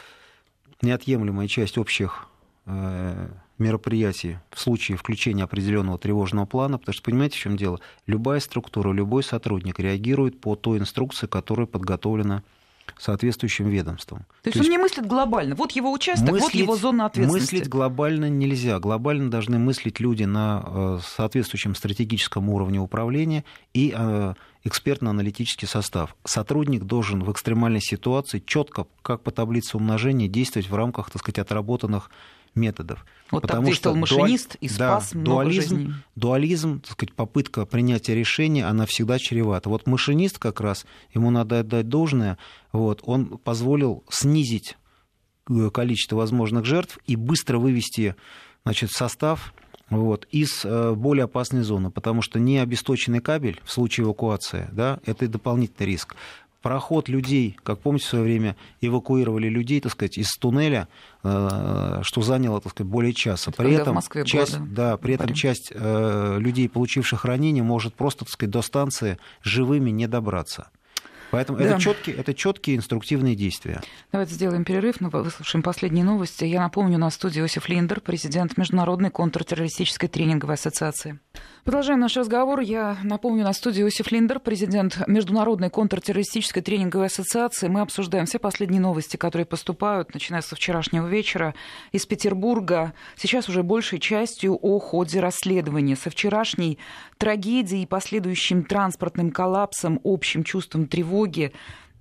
неотъемлемая 0.82 1.48
часть 1.48 1.78
общих 1.78 2.28
мероприятий 3.58 4.40
в 4.52 4.60
случае 4.60 4.98
включения 4.98 5.44
определенного 5.44 5.98
тревожного 5.98 6.46
плана, 6.46 6.78
потому 6.78 6.94
что, 6.94 7.04
понимаете, 7.04 7.38
в 7.38 7.40
чем 7.40 7.58
дело? 7.58 7.80
Любая 8.08 8.40
структура, 8.40 8.92
любой 8.92 9.24
сотрудник 9.24 9.80
реагирует 9.80 10.40
по 10.42 10.56
той 10.56 10.80
инструкции, 10.80 11.28
которая 11.28 11.68
подготовлена 11.68 12.44
соответствующим 12.98 13.68
ведомством. 13.68 14.20
То 14.44 14.48
есть 14.50 14.54
То 14.54 14.60
он 14.60 14.66
есть 14.66 14.70
не 14.70 14.78
мыслит 14.78 15.06
глобально. 15.06 15.56
Вот 15.56 15.72
его 15.72 15.92
участок, 15.92 16.30
мыслить, 16.30 16.44
вот 16.44 16.54
его 16.54 16.76
зона 16.76 17.06
ответственности. 17.06 17.56
Мыслить 17.56 17.70
глобально 17.70 18.30
нельзя. 18.30 18.80
Глобально 18.80 19.30
должны 19.30 19.60
мыслить 19.60 20.00
люди 20.00 20.24
на 20.24 20.64
э, 20.66 21.00
соответствующем 21.06 21.76
стратегическом 21.76 22.50
уровне 22.50 22.80
управления 22.80 23.44
и 23.74 23.94
э, 23.96 24.34
экспертно-аналитический 24.64 25.68
состав. 25.68 26.16
Сотрудник 26.24 26.84
должен 26.84 27.24
в 27.24 27.32
экстремальной 27.32 27.82
ситуации 27.82 28.42
четко, 28.46 28.88
как 29.02 29.22
по 29.22 29.32
таблице 29.32 29.78
умножения, 29.78 30.28
действовать 30.28 30.70
в 30.70 30.76
рамках, 30.76 31.10
так 31.12 31.22
сказать, 31.22 31.40
отработанных 31.40 32.10
методов. 32.56 33.06
Вот 33.32 33.42
Потому 33.42 33.68
так 33.68 33.76
что 33.76 33.96
машинист 33.96 34.56
и 34.56 34.68
спас 34.68 35.12
да, 35.12 35.20
много 35.20 35.44
дуализм, 35.44 35.76
жизней. 35.76 35.94
Дуализм, 36.16 36.80
так 36.82 36.92
сказать, 36.92 37.14
попытка 37.16 37.66
принятия 37.66 38.16
решения, 38.16 38.66
она 38.66 38.86
всегда 38.86 39.18
чревата. 39.18 39.70
Вот 39.70 39.88
машинист 39.88 40.38
как 40.38 40.62
раз, 40.62 40.86
ему 41.14 41.32
надо 41.32 41.60
отдать 41.60 41.90
должное, 41.90 42.38
вот, 42.72 43.02
он 43.04 43.38
позволил 43.38 44.04
снизить 44.10 44.78
э, 45.50 45.70
количество 45.72 46.18
возможных 46.18 46.66
жертв 46.66 47.00
и 47.08 47.16
быстро 47.16 47.58
вывести 47.58 48.16
значит, 48.64 48.92
состав 48.92 49.54
вот, 49.90 50.28
из 50.32 50.64
э, 50.64 50.94
более 50.94 51.26
опасной 51.26 51.62
зоны, 51.62 51.92
потому 51.92 52.22
что 52.22 52.40
необесточенный 52.40 53.20
кабель 53.20 53.62
в 53.64 53.72
случае 53.72 54.06
эвакуации, 54.06 54.70
да, 54.72 55.00
это 55.06 55.28
дополнительный 55.28 55.88
риск 55.88 56.16
проход 56.64 57.10
людей, 57.10 57.58
как 57.62 57.82
помните, 57.82 58.06
в 58.06 58.10
свое 58.10 58.24
время 58.24 58.56
эвакуировали 58.82 59.50
людей, 59.50 59.82
так 59.82 59.92
сказать, 59.92 60.18
из 60.18 60.32
туннеля, 60.40 60.88
э, 61.22 62.00
что 62.02 62.22
заняло, 62.22 62.62
так 62.62 62.72
сказать, 62.72 62.90
более 62.90 63.14
часа. 63.14 63.52
При 63.52 63.76
Когда 63.76 63.82
этом, 63.82 64.00
в 64.02 64.26
часть, 64.26 64.58
было, 64.58 64.68
да, 64.70 64.98
при 64.98 65.14
этом 65.14 65.34
часть 65.34 65.72
э, 65.76 66.38
людей, 66.40 66.68
получивших 66.70 67.26
ранения, 67.26 67.62
может 67.62 67.94
просто, 67.94 68.26
так 68.26 68.30
сказать, 68.30 68.52
до 68.52 68.62
станции 68.62 69.20
живыми 69.44 69.92
не 69.92 70.08
добраться. 70.08 70.70
Поэтому 71.34 71.58
да. 71.58 71.66
это, 71.66 71.80
четкие, 71.80 72.16
это 72.16 72.36
четкие 72.36 72.76
инструктивные 72.76 73.36
действия. 73.36 73.82
Давайте 74.12 74.36
сделаем 74.36 74.64
перерыв, 74.64 75.02
но 75.02 75.10
выслушаем 75.10 75.64
последние 75.64 76.06
новости. 76.06 76.46
Я 76.46 76.62
напомню, 76.62 77.00
на 77.00 77.10
студии 77.10 77.40
Иосиф 77.42 77.70
Линдер, 77.70 78.02
президент 78.02 78.56
Международной 78.56 79.10
контртеррористической 79.10 80.10
тренинговой 80.10 80.54
ассоциации. 80.54 81.20
Продолжаем 81.64 82.02
наш 82.02 82.16
разговор. 82.18 82.60
Я 82.60 82.98
напомню, 83.02 83.46
на 83.46 83.54
студии 83.54 83.82
Иосиф 83.82 84.12
Линдер, 84.12 84.40
президент 84.40 85.08
Международной 85.08 85.72
контртеррористической 85.72 86.62
тренинговой 86.62 87.08
ассоциации. 87.08 87.68
Мы 87.68 87.82
обсуждаем 87.82 88.28
все 88.28 88.38
последние 88.38 88.82
новости, 88.82 89.18
которые 89.18 89.48
поступают, 89.48 90.14
начиная 90.14 90.42
со 90.42 90.56
вчерашнего 90.56 91.08
вечера 91.08 91.56
из 91.92 92.06
Петербурга. 92.06 92.94
Сейчас 93.16 93.50
уже 93.50 93.64
большей 93.64 93.98
частью 93.98 94.60
о 94.62 94.78
ходе 94.78 95.20
расследования. 95.20 95.96
Со 95.96 96.12
вчерашней 96.12 96.78
трагедией 97.18 97.84
и 97.84 97.88
последующим 97.88 98.66
транспортным 98.66 99.32
коллапсом, 99.32 100.00
общим 100.04 100.44
чувством 100.44 100.86
тревоги 100.86 101.23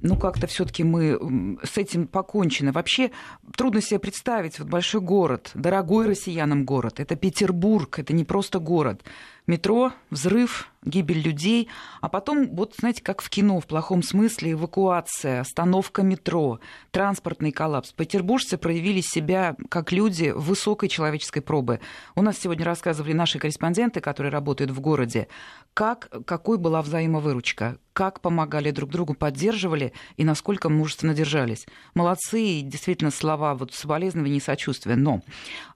ну 0.03 0.17
как-то 0.17 0.47
все-таки 0.47 0.85
мы 0.85 1.59
с 1.63 1.79
этим 1.79 2.07
покончено. 2.07 2.73
Вообще 2.73 3.11
трудно 3.57 3.81
себе 3.81 4.01
представить 4.01 4.59
вот 4.59 4.69
большой 4.69 5.01
город, 5.01 5.53
дорогой 5.55 6.07
россиянам 6.07 6.65
город. 6.65 7.01
Это 7.01 7.17
Петербург, 7.17 7.99
это 7.99 8.13
не 8.13 8.25
просто 8.25 8.59
город. 8.59 9.03
метро, 9.47 9.93
взрыв, 10.11 10.72
гибель 10.85 11.21
людей, 11.21 11.69
а 12.01 12.09
потом, 12.09 12.49
вот 12.55 12.75
знаете, 12.79 13.03
как 13.03 13.23
в 13.23 13.31
кино, 13.31 13.61
в 13.61 13.67
плохом 13.67 14.03
смысле, 14.03 14.53
эвакуация, 14.53 15.41
остановка 15.41 16.03
метро, 16.03 16.61
транспортный 16.91 17.53
коллапс. 17.53 17.93
Петербуржцы 17.93 18.59
проявили 18.59 19.01
себя 19.01 19.57
как 19.69 19.93
люди 19.93 20.33
высокой 20.35 20.89
человеческой 20.89 21.41
пробы. 21.41 21.81
У 22.15 22.23
нас 22.23 22.39
сегодня 22.39 22.65
рассказывали 22.65 23.13
наши 23.13 23.39
корреспонденты, 23.39 24.01
которые 24.01 24.33
работают 24.33 24.71
в 24.71 24.81
городе, 24.81 25.29
как, 25.75 26.09
какой 26.27 26.59
была 26.59 26.83
взаимовыручка, 26.83 27.79
как 27.93 28.21
помогали 28.21 28.71
друг 28.71 28.91
другу, 28.91 29.15
поддерживали 29.15 29.93
и 30.17 30.25
насколько 30.25 30.69
мужественно 30.69 31.15
держались. 31.15 31.67
Молодцы, 31.95 32.43
и 32.43 32.63
действительно 32.63 33.11
слова 33.11 33.55
вот 33.55 33.73
соболезнования 33.73 34.37
и 34.37 34.41
сочувствия. 34.41 34.97
Но 34.97 35.23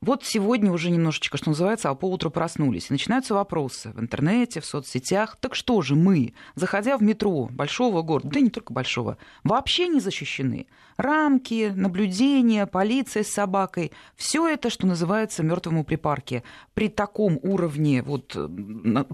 вот 0.00 0.24
сегодня 0.24 0.70
уже 0.72 0.90
немножечко, 0.90 1.36
что 1.36 1.50
называется, 1.50 1.90
а 1.90 1.94
поутру 1.94 2.30
проснулись. 2.30 2.90
И 2.90 2.92
начинаются 2.92 3.34
вопросы 3.34 3.92
в 3.94 4.00
интернете, 4.00 4.60
в 4.60 4.66
соцсетях. 4.66 4.95
Так 5.40 5.54
что 5.54 5.82
же 5.82 5.94
мы, 5.94 6.34
заходя 6.54 6.96
в 6.96 7.02
метро 7.02 7.48
большого 7.50 8.02
города, 8.02 8.28
да 8.28 8.40
и 8.40 8.42
не 8.42 8.50
только 8.50 8.72
большого, 8.72 9.18
вообще 9.44 9.88
не 9.88 10.00
защищены? 10.00 10.66
Рамки, 10.96 11.72
наблюдения, 11.74 12.66
полиция 12.66 13.22
с 13.22 13.28
собакой, 13.28 13.92
все 14.16 14.46
это, 14.48 14.70
что 14.70 14.86
называется, 14.86 15.42
мертвому 15.42 15.84
припарке. 15.84 16.42
При 16.74 16.88
таком 16.88 17.38
уровне 17.42 18.02
вот, 18.02 18.36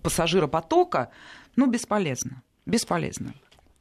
пассажиропотока, 0.03 1.11
ну, 1.57 1.67
бесполезно. 1.67 2.43
Бесполезно. 2.67 3.35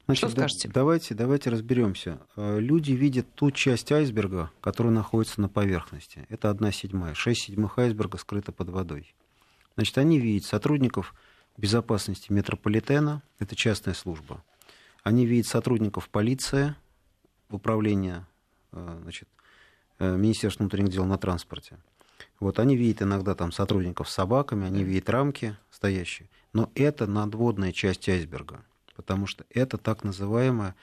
Значит, 0.06 0.30
Что 0.30 0.36
скажете? 0.36 0.68
давайте, 0.68 1.14
давайте 1.14 1.50
разберемся. 1.50 2.18
Э, 2.36 2.58
люди 2.58 2.92
видят 2.92 3.32
ту 3.34 3.50
часть 3.52 3.92
айсберга, 3.92 4.50
которая 4.60 4.92
находится 4.92 5.40
на 5.40 5.48
поверхности. 5.48 6.26
Это 6.28 6.50
одна 6.50 6.72
седьмая. 6.72 7.14
Шесть 7.14 7.42
седьмых 7.42 7.78
айсберга 7.78 8.18
скрыто 8.18 8.50
под 8.50 8.70
водой. 8.70 9.14
Значит, 9.76 9.96
они 9.98 10.18
видят 10.18 10.44
сотрудников 10.44 11.14
безопасности 11.56 12.32
метрополитена, 12.32 13.22
это 13.38 13.56
частная 13.56 13.94
служба. 13.94 14.42
Они 15.02 15.26
видят 15.26 15.46
сотрудников 15.46 16.08
полиции, 16.08 16.74
управления 17.50 18.26
э, 18.72 18.98
значит, 19.02 19.28
э, 19.98 20.16
Министерства 20.16 20.62
внутренних 20.62 20.90
дел 20.90 21.04
на 21.04 21.18
транспорте. 21.18 21.78
Вот 22.40 22.58
они 22.58 22.76
видят 22.76 23.02
иногда 23.02 23.34
там 23.34 23.52
сотрудников 23.52 24.08
с 24.08 24.14
собаками, 24.14 24.66
они 24.66 24.84
видят 24.84 25.10
рамки 25.10 25.56
стоящие. 25.70 26.28
Но 26.52 26.70
это 26.74 27.06
надводная 27.06 27.72
часть 27.72 28.08
айсберга 28.08 28.64
потому 28.96 29.26
что 29.26 29.44
это 29.50 29.78
так 29.78 30.04
называемая 30.04 30.74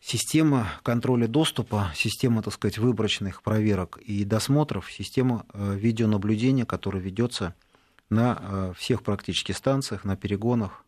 система 0.00 0.68
контроля 0.82 1.26
доступа, 1.26 1.92
система, 1.94 2.42
так 2.42 2.54
сказать, 2.54 2.78
выборочных 2.78 3.42
проверок 3.42 3.98
и 3.98 4.24
досмотров, 4.24 4.90
система 4.90 5.46
э, 5.52 5.74
видеонаблюдения, 5.76 6.64
которая 6.64 7.02
ведется 7.02 7.54
на 8.14 8.38
э, 8.40 8.72
всех 8.76 9.02
практически 9.02 9.52
станциях, 9.52 10.04
на 10.04 10.16
перегонах, 10.16 10.84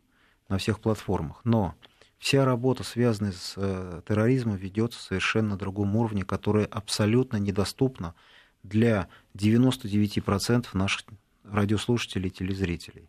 на 0.49 0.59
всех 0.59 0.81
платформах. 0.81 1.41
Но 1.45 1.75
вся 2.19 2.45
работа, 2.45 2.85
связанная 2.85 3.33
с 3.33 3.55
э, 3.57 4.03
терроризмом, 4.07 4.57
ведется 4.57 5.03
совершенно 5.03 5.51
на 5.51 5.59
другом 5.59 5.95
уровне, 5.97 6.25
которая 6.25 6.67
абсолютно 6.67 7.37
недоступна 7.37 8.15
для 8.63 9.09
99% 9.37 10.69
наших 10.73 11.05
радиослушателей 11.45 12.29
и 12.29 12.33
телезрителей. 12.33 13.09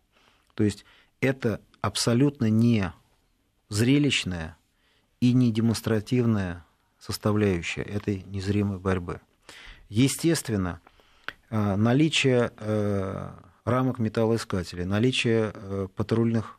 То 0.54 0.64
есть 0.64 0.84
это 1.20 1.60
абсолютно 1.80 2.50
не 2.50 2.92
зрелищная 3.68 4.56
и 5.20 5.32
не 5.32 5.52
демонстративная 5.52 6.64
составляющая 6.98 7.82
этой 7.82 8.22
незримой 8.24 8.78
борьбы. 8.78 9.20
Естественно, 9.88 10.80
э, 11.50 11.76
наличие 11.76 12.52
рамок 13.68 13.98
металлоискателей, 13.98 14.84
наличие 14.84 15.52
э, 15.54 15.88
патрульных 15.94 16.58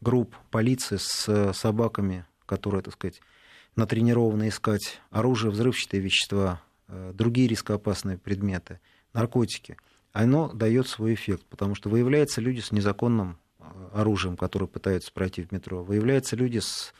групп 0.00 0.34
полиции 0.50 0.96
с 0.98 1.52
собаками, 1.54 2.26
которые, 2.44 2.82
так 2.82 2.94
сказать, 2.94 3.20
натренированы 3.76 4.48
искать 4.48 5.00
оружие, 5.10 5.50
взрывчатые 5.50 6.00
вещества, 6.00 6.62
другие 6.88 7.48
рискоопасные 7.48 8.16
предметы, 8.16 8.80
наркотики, 9.12 9.76
оно 10.12 10.48
дает 10.48 10.86
свой 10.86 11.14
эффект, 11.14 11.44
потому 11.48 11.74
что 11.74 11.90
выявляются 11.90 12.40
люди 12.40 12.60
с 12.60 12.72
незаконным 12.72 13.38
оружием, 13.92 14.36
которые 14.36 14.68
пытаются 14.68 15.12
пройти 15.12 15.42
в 15.42 15.52
метро, 15.52 15.82
выявляются 15.82 16.36
люди 16.36 16.58
с 16.58 16.92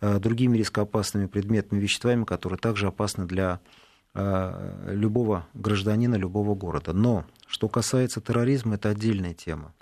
э, 0.00 0.18
другими 0.18 0.58
рискоопасными 0.58 1.26
предметами, 1.26 1.80
веществами, 1.80 2.24
которые 2.24 2.58
также 2.58 2.86
опасны 2.86 3.26
для 3.26 3.60
э, 3.60 3.93
любого 4.14 5.46
гражданина 5.54 6.14
любого 6.14 6.54
города. 6.54 6.92
Но 6.92 7.24
что 7.46 7.68
касается 7.68 8.20
терроризма, 8.20 8.76
это 8.76 8.90
отдельная 8.90 9.34
тема. 9.34 9.74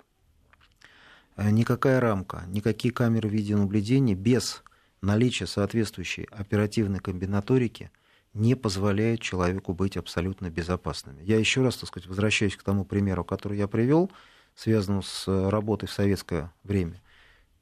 Э, 1.35 1.49
никакая 1.49 1.99
рамка, 1.99 2.43
никакие 2.47 2.93
камеры 2.93 3.29
видеонаблюдения 3.29 4.15
без 4.15 4.63
наличия 5.01 5.47
соответствующей 5.47 6.27
оперативной 6.31 6.99
комбинаторики 6.99 7.91
не 8.33 8.55
позволяют 8.55 9.21
человеку 9.21 9.73
быть 9.73 9.97
абсолютно 9.97 10.49
безопасным. 10.49 11.17
Я 11.21 11.37
еще 11.37 11.61
раз, 11.61 11.77
так 11.77 11.89
сказать, 11.89 12.07
возвращаюсь 12.07 12.55
к 12.55 12.63
тому 12.63 12.85
примеру, 12.85 13.23
который 13.23 13.57
я 13.57 13.67
привел 13.67 14.11
связанную 14.55 15.01
с 15.01 15.27
э, 15.27 15.49
работой 15.49 15.87
в 15.87 15.91
советское 15.91 16.51
время, 16.63 17.01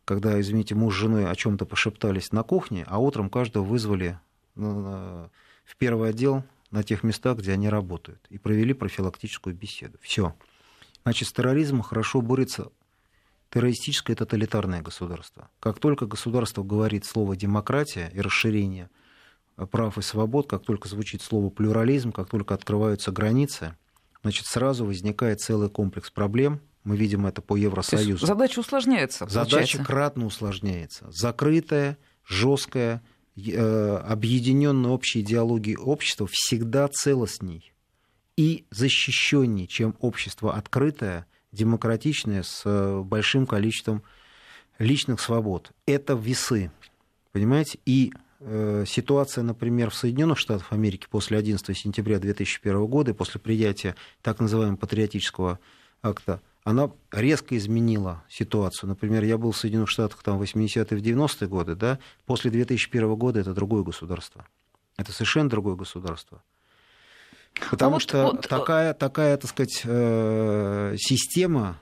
когда, 0.04 0.40
извините, 0.42 0.76
муж 0.76 0.96
с 0.96 1.00
женой 1.00 1.30
о 1.30 1.36
чем-то 1.36 1.66
пошептались 1.66 2.34
на 2.34 2.44
кухне, 2.44 2.84
а 2.88 3.00
утром 3.00 3.30
каждого 3.30 3.64
вызвали 3.64 4.20
в 4.56 5.30
первый 5.78 6.10
отдел 6.10 6.44
на 6.72 6.84
тех 6.84 7.04
местах, 7.04 7.38
где 7.38 7.52
они 7.54 7.70
работают, 7.70 8.26
и 8.30 8.38
провели 8.38 8.74
профилактическую 8.74 9.56
беседу. 9.56 9.98
Все. 10.02 10.34
Значит, 11.04 11.28
с 11.28 11.34
терроризмом 11.34 11.82
хорошо 11.82 12.22
борется 12.22 12.72
террористическое 13.50 14.16
тоталитарное 14.16 14.82
государство. 14.82 15.50
Как 15.60 15.80
только 15.80 16.06
государство 16.06 16.64
говорит 16.64 17.06
слово 17.06 17.36
демократия 17.36 18.10
и 18.14 18.22
расширение 18.22 18.90
прав 19.70 19.98
и 19.98 20.02
свобод, 20.02 20.50
как 20.50 20.64
только 20.64 20.88
звучит 20.88 21.22
слово 21.22 21.50
плюрализм, 21.50 22.12
как 22.12 22.30
только 22.30 22.54
открываются 22.54 23.12
границы, 23.12 23.76
значит, 24.22 24.46
сразу 24.46 24.86
возникает 24.86 25.42
целый 25.42 25.70
комплекс 25.70 26.10
проблем, 26.10 26.62
мы 26.84 26.96
видим 26.96 27.28
это 27.28 27.42
по 27.42 27.56
Евросоюзу. 27.56 28.26
задача 28.26 28.60
усложняется. 28.60 29.28
Задача 29.28 29.52
получается. 29.52 29.84
кратно 29.84 30.26
усложняется. 30.26 31.12
Закрытая, 31.12 31.98
жесткая, 32.26 33.04
э, 33.36 33.98
объединенная 33.98 34.92
общей 34.92 35.22
идеологией 35.22 35.78
общества 35.78 36.28
всегда 36.30 36.88
целостней 36.88 37.74
и 38.38 38.66
защищенней, 38.72 39.68
чем 39.68 39.96
общество 40.00 40.56
открытое, 40.56 41.26
демократичное, 41.52 42.44
с 42.44 42.64
э, 42.66 43.02
большим 43.02 43.46
количеством 43.46 44.04
личных 44.80 45.20
свобод. 45.20 45.72
Это 45.86 46.14
весы, 46.14 46.72
понимаете? 47.32 47.80
И 47.86 48.14
э, 48.40 48.86
ситуация, 48.88 49.44
например, 49.44 49.90
в 49.90 49.96
Соединенных 49.96 50.40
Штатах 50.40 50.72
Америки 50.72 51.08
после 51.10 51.38
11 51.38 51.78
сентября 51.78 52.20
2001 52.20 52.86
года, 52.88 53.14
после 53.14 53.40
принятия 53.40 53.96
так 54.22 54.40
называемого 54.40 54.78
патриотического 54.78 55.60
акта, 56.02 56.42
она 56.64 56.92
резко 57.12 57.58
изменила 57.58 58.24
ситуацию. 58.30 58.90
Например, 58.90 59.24
я 59.24 59.38
был 59.38 59.52
в 59.52 59.58
Соединенных 59.58 59.90
Штатах 59.90 60.22
там, 60.24 60.38
в 60.38 60.44
80-е, 60.44 60.98
в 60.98 61.02
90-е 61.02 61.48
годы, 61.48 61.76
да, 61.76 62.00
после 62.26 62.52
2001 62.52 63.16
года 63.16 63.40
это 63.40 63.54
другое 63.54 63.84
государство. 63.84 64.46
Это 64.98 65.12
совершенно 65.12 65.50
другое 65.50 65.76
государство. 65.76 66.44
Потому 67.70 67.98
а 67.98 68.00
что 68.00 68.24
вот, 68.24 68.48
такая, 68.48 68.94
такая, 68.94 69.38
так 69.38 69.50
сказать, 69.50 69.82
э, 69.84 70.96
система 70.98 71.80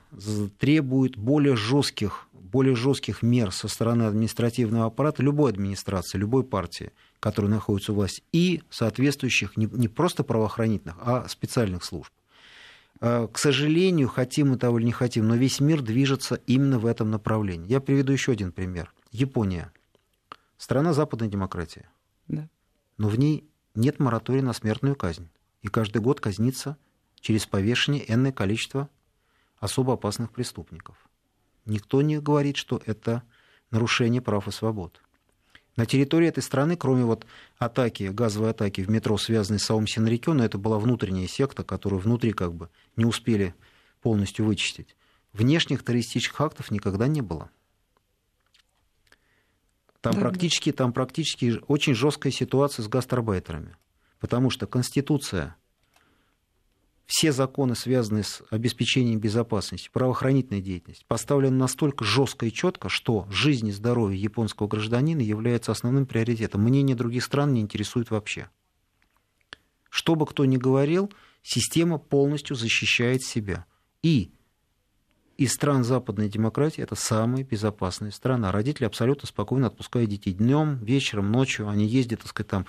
требует 0.58 1.16
более 1.16 1.56
жестких, 1.56 2.26
более 2.32 2.74
жестких 2.74 3.22
мер 3.22 3.52
со 3.52 3.68
стороны 3.68 4.04
административного 4.04 4.86
аппарата 4.86 5.22
любой 5.22 5.52
администрации, 5.52 6.18
любой 6.18 6.42
партии, 6.42 6.90
которая 7.20 7.52
находится 7.52 7.92
у 7.92 7.96
власти, 7.96 8.22
и 8.32 8.62
соответствующих 8.68 9.56
не, 9.56 9.66
не 9.66 9.86
просто 9.86 10.24
правоохранительных, 10.24 10.96
а 11.00 11.28
специальных 11.28 11.84
служб. 11.84 12.10
Э, 13.00 13.28
к 13.32 13.38
сожалению, 13.38 14.08
хотим 14.08 14.50
мы 14.50 14.56
того 14.58 14.78
или 14.78 14.86
не 14.86 14.92
хотим, 14.92 15.26
но 15.26 15.34
весь 15.34 15.60
мир 15.60 15.82
движется 15.82 16.34
именно 16.46 16.78
в 16.78 16.86
этом 16.86 17.10
направлении. 17.10 17.68
Я 17.68 17.80
приведу 17.80 18.12
еще 18.12 18.32
один 18.32 18.52
пример. 18.52 18.92
Япония. 19.10 19.72
Страна 20.58 20.92
западной 20.92 21.28
демократии. 21.28 21.88
Да. 22.28 22.48
Но 22.98 23.08
в 23.08 23.18
ней 23.18 23.48
нет 23.74 23.98
моратория 23.98 24.42
на 24.42 24.52
смертную 24.52 24.96
казнь. 24.96 25.28
И 25.62 25.68
каждый 25.68 26.02
год 26.02 26.20
казнится 26.20 26.76
через 27.20 27.46
повешение 27.46 28.10
энное 28.12 28.32
количество 28.32 28.88
особо 29.58 29.94
опасных 29.94 30.30
преступников. 30.32 30.96
Никто 31.64 32.02
не 32.02 32.18
говорит, 32.18 32.56
что 32.56 32.80
это 32.84 33.22
нарушение 33.70 34.22
прав 34.22 34.48
и 34.48 34.50
свобод. 34.50 35.02
На 35.80 35.86
территории 35.86 36.28
этой 36.28 36.42
страны, 36.42 36.76
кроме 36.76 37.04
вот 37.06 37.24
атаки, 37.56 38.02
газовой 38.12 38.50
атаки 38.50 38.82
в 38.82 38.90
метро, 38.90 39.16
связанной 39.16 39.58
с 39.58 39.62
Саум 39.62 39.86
Синрикёна, 39.86 40.42
это 40.42 40.58
была 40.58 40.78
внутренняя 40.78 41.26
секта, 41.26 41.64
которую 41.64 42.02
внутри 42.02 42.32
как 42.32 42.52
бы 42.52 42.68
не 42.96 43.06
успели 43.06 43.54
полностью 44.02 44.44
вычистить. 44.44 44.94
Внешних 45.32 45.82
террористических 45.82 46.38
актов 46.38 46.70
никогда 46.70 47.06
не 47.06 47.22
было. 47.22 47.48
Там, 50.02 50.16
да, 50.16 50.20
практически, 50.20 50.70
там 50.70 50.92
практически 50.92 51.58
очень 51.66 51.94
жесткая 51.94 52.30
ситуация 52.30 52.82
с 52.82 52.86
гастарбайтерами. 52.86 53.74
Потому 54.18 54.50
что 54.50 54.66
Конституция 54.66 55.56
все 57.10 57.32
законы, 57.32 57.74
связанные 57.74 58.22
с 58.22 58.40
обеспечением 58.50 59.18
безопасности, 59.18 59.90
правоохранительной 59.92 60.60
деятельности, 60.60 61.04
поставлены 61.08 61.56
настолько 61.56 62.04
жестко 62.04 62.46
и 62.46 62.52
четко, 62.52 62.88
что 62.88 63.26
жизнь 63.30 63.66
и 63.66 63.72
здоровье 63.72 64.22
японского 64.22 64.68
гражданина 64.68 65.20
является 65.20 65.72
основным 65.72 66.06
приоритетом. 66.06 66.62
Мнение 66.62 66.94
других 66.94 67.24
стран 67.24 67.52
не 67.52 67.62
интересует 67.62 68.12
вообще. 68.12 68.48
Что 69.88 70.14
бы 70.14 70.24
кто 70.24 70.44
ни 70.44 70.56
говорил, 70.56 71.12
система 71.42 71.98
полностью 71.98 72.54
защищает 72.54 73.24
себя. 73.24 73.66
И 74.04 74.30
из 75.36 75.52
стран 75.52 75.82
западной 75.82 76.28
демократии 76.28 76.80
это 76.80 76.94
самая 76.94 77.42
безопасная 77.42 78.12
страна. 78.12 78.52
Родители 78.52 78.84
абсолютно 78.84 79.26
спокойно 79.26 79.66
отпускают 79.66 80.10
детей 80.10 80.32
днем, 80.32 80.78
вечером, 80.84 81.32
ночью. 81.32 81.68
Они 81.68 81.88
ездят, 81.88 82.20
так 82.20 82.28
сказать, 82.28 82.50
там, 82.50 82.66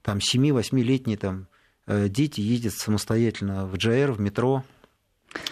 там 0.00 0.16
7-8-летние 0.16 1.18
там, 1.18 1.46
дети 1.86 2.40
ездят 2.40 2.74
самостоятельно 2.74 3.66
в 3.66 3.76
ДЖР, 3.76 4.12
в 4.12 4.20
метро. 4.20 4.64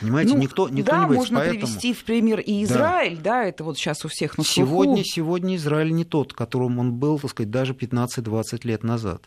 Понимаете, 0.00 0.34
ну, 0.34 0.40
никто, 0.40 0.68
никто 0.68 0.92
да, 0.92 0.98
не 0.98 1.06
боится. 1.06 1.16
можно 1.16 1.38
Поэтому... 1.38 1.60
привести 1.60 1.94
в 1.94 2.04
пример 2.04 2.40
и 2.40 2.64
Израиль, 2.64 3.16
да. 3.16 3.22
да, 3.22 3.44
это 3.44 3.64
вот 3.64 3.78
сейчас 3.78 4.04
у 4.04 4.08
всех 4.08 4.36
на 4.36 4.44
слуху. 4.44 4.68
Сегодня, 4.68 5.04
сегодня 5.04 5.56
Израиль 5.56 5.92
не 5.92 6.04
тот, 6.04 6.34
которым 6.34 6.78
он 6.78 6.94
был, 6.94 7.18
так 7.18 7.30
сказать, 7.30 7.50
даже 7.50 7.72
15-20 7.72 8.60
лет 8.64 8.82
назад. 8.82 9.24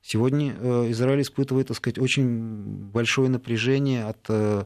Сегодня 0.00 0.54
э, 0.58 0.90
Израиль 0.90 1.22
испытывает, 1.22 1.68
так 1.68 1.76
сказать, 1.76 1.98
очень 1.98 2.90
большое 2.92 3.28
напряжение 3.28 4.04
от 4.04 4.18
э, 4.28 4.64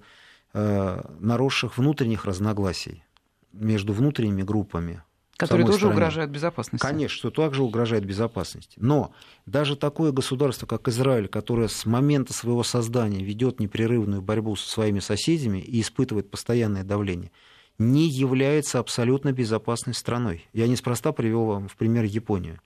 наросших 0.53 1.79
внутренних 1.79 2.27
разногласий 2.27 3.05
между 3.53 3.93
внутренними 3.95 4.43
группами 4.43 5.03
Которые 5.37 5.67
тоже 5.67 5.79
стране. 5.79 5.95
угрожают 5.95 6.31
безопасности. 6.31 6.87
Конечно, 6.87 7.17
что 7.17 7.31
также 7.31 7.63
угрожает 7.63 8.05
безопасности. 8.05 8.77
Но 8.81 9.13
даже 9.47 9.77
такое 9.77 10.13
государство, 10.13 10.67
как 10.67 10.87
Израиль, 10.89 11.27
которое 11.27 11.69
с 11.69 11.87
момента 11.87 12.33
своего 12.33 12.63
создания 12.63 13.25
ведет 13.25 13.59
непрерывную 13.59 14.23
борьбу 14.23 14.55
со 14.57 14.69
своими 14.69 15.01
соседями 15.01 15.59
и 15.59 15.81
испытывает 15.81 16.31
постоянное 16.31 16.85
давление, 16.85 17.33
не 17.79 18.09
является 18.09 18.79
абсолютно 18.79 19.33
безопасной 19.33 19.95
страной. 19.95 20.47
Я 20.53 20.69
неспроста 20.69 21.13
привел 21.13 21.47
вам 21.47 21.69
в 21.69 21.77
пример 21.77 22.05
Японию. 22.05 22.61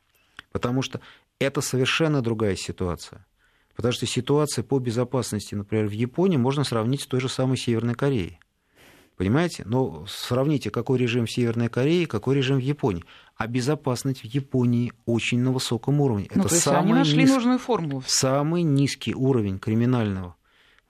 Потому 0.53 0.83
что 0.83 1.01
это 1.39 1.61
совершенно 1.61 2.21
другая 2.23 2.57
ситуация. 2.57 3.27
Потому 3.75 3.93
что 3.93 4.07
ситуация 4.07 4.63
по 4.63 4.79
безопасности, 4.79 5.55
например, 5.55 5.87
в 5.87 5.93
Японии 5.93 6.39
можно 6.39 6.65
сравнить 6.65 7.03
с 7.03 7.07
той 7.07 7.21
же 7.21 7.29
самой 7.29 7.59
Северной 7.59 7.95
Кореей. 7.95 8.41
Понимаете? 9.17 9.63
Но 9.65 10.05
сравните, 10.07 10.71
какой 10.71 10.99
режим 10.99 11.25
в 11.25 11.31
Северной 11.31 11.69
Корее, 11.69 12.07
какой 12.07 12.37
режим 12.37 12.59
в 12.59 12.63
Японии. 12.63 13.05
А 13.37 13.47
безопасность 13.47 14.21
в 14.21 14.25
Японии 14.25 14.93
очень 15.07 15.41
на 15.41 15.53
высоком 15.53 16.01
уровне. 16.01 16.29
Ну, 16.35 16.43
Это 16.43 16.49
то 16.51 16.55
есть 16.55 16.65
самый 16.65 16.83
они 16.83 16.93
нашли 16.95 17.23
низ... 17.23 17.31
нужную 17.31 17.59
формулу. 17.59 18.03
Самый 18.07 18.63
низкий 18.63 19.15
уровень 19.15 19.59
криминального 19.59 20.37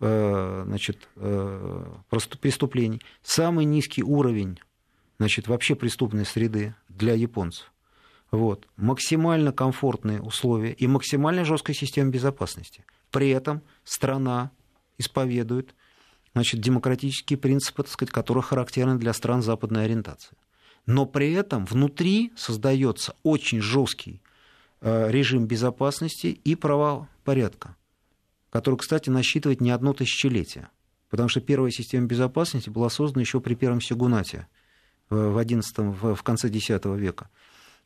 э, 0.01 0.62
значит, 0.67 1.09
э, 1.17 1.87
преступлений. 2.41 3.01
Самый 3.23 3.65
низкий 3.65 4.03
уровень 4.03 4.59
значит, 5.19 5.47
вообще 5.47 5.77
преступной 5.77 6.27
среды 6.27 6.75
для 6.89 7.15
японцев. 7.15 7.73
Вот. 8.33 8.67
Максимально 8.77 9.53
комфортные 9.53 10.21
условия 10.21 10.73
и 10.73 10.89
максимально 10.89 11.45
жесткая 11.45 11.77
система 11.77 12.11
безопасности. 12.11 12.85
При 13.12 13.31
этом 13.31 13.62
страна 13.85 14.51
исповедует 14.99 15.75
значит, 16.37 16.61
демократические 16.61 17.38
принципы, 17.38 17.83
так 17.83 17.90
сказать, 17.90 18.12
которые 18.12 18.42
характерны 18.42 18.99
для 18.99 19.14
стран 19.14 19.40
западной 19.40 19.87
ориентации. 19.87 20.37
Но 20.85 21.07
при 21.07 21.33
этом 21.33 21.64
внутри 21.64 22.31
создается 22.37 23.16
очень 23.22 23.62
жесткий 23.62 24.20
э, 24.83 25.11
режим 25.11 25.46
безопасности 25.46 26.27
и 26.27 26.55
правопорядка, 26.55 27.75
который, 28.51 28.77
кстати, 28.77 29.09
насчитывает 29.09 29.62
не 29.62 29.70
одно 29.70 29.94
тысячелетие. 29.94 30.68
Потому 31.09 31.31
что 31.31 31.40
первая 31.40 31.70
система 31.70 32.07
безопасности 32.07 32.68
была 32.68 32.90
создана 32.90 33.22
еще 33.22 33.40
при 33.40 33.55
первом 33.55 33.81
Сигунате 33.81 34.46
в, 35.09 35.38
11, 35.38 35.79
в 35.79 36.22
конце 36.22 36.49
X 36.49 36.68
века. 36.85 37.31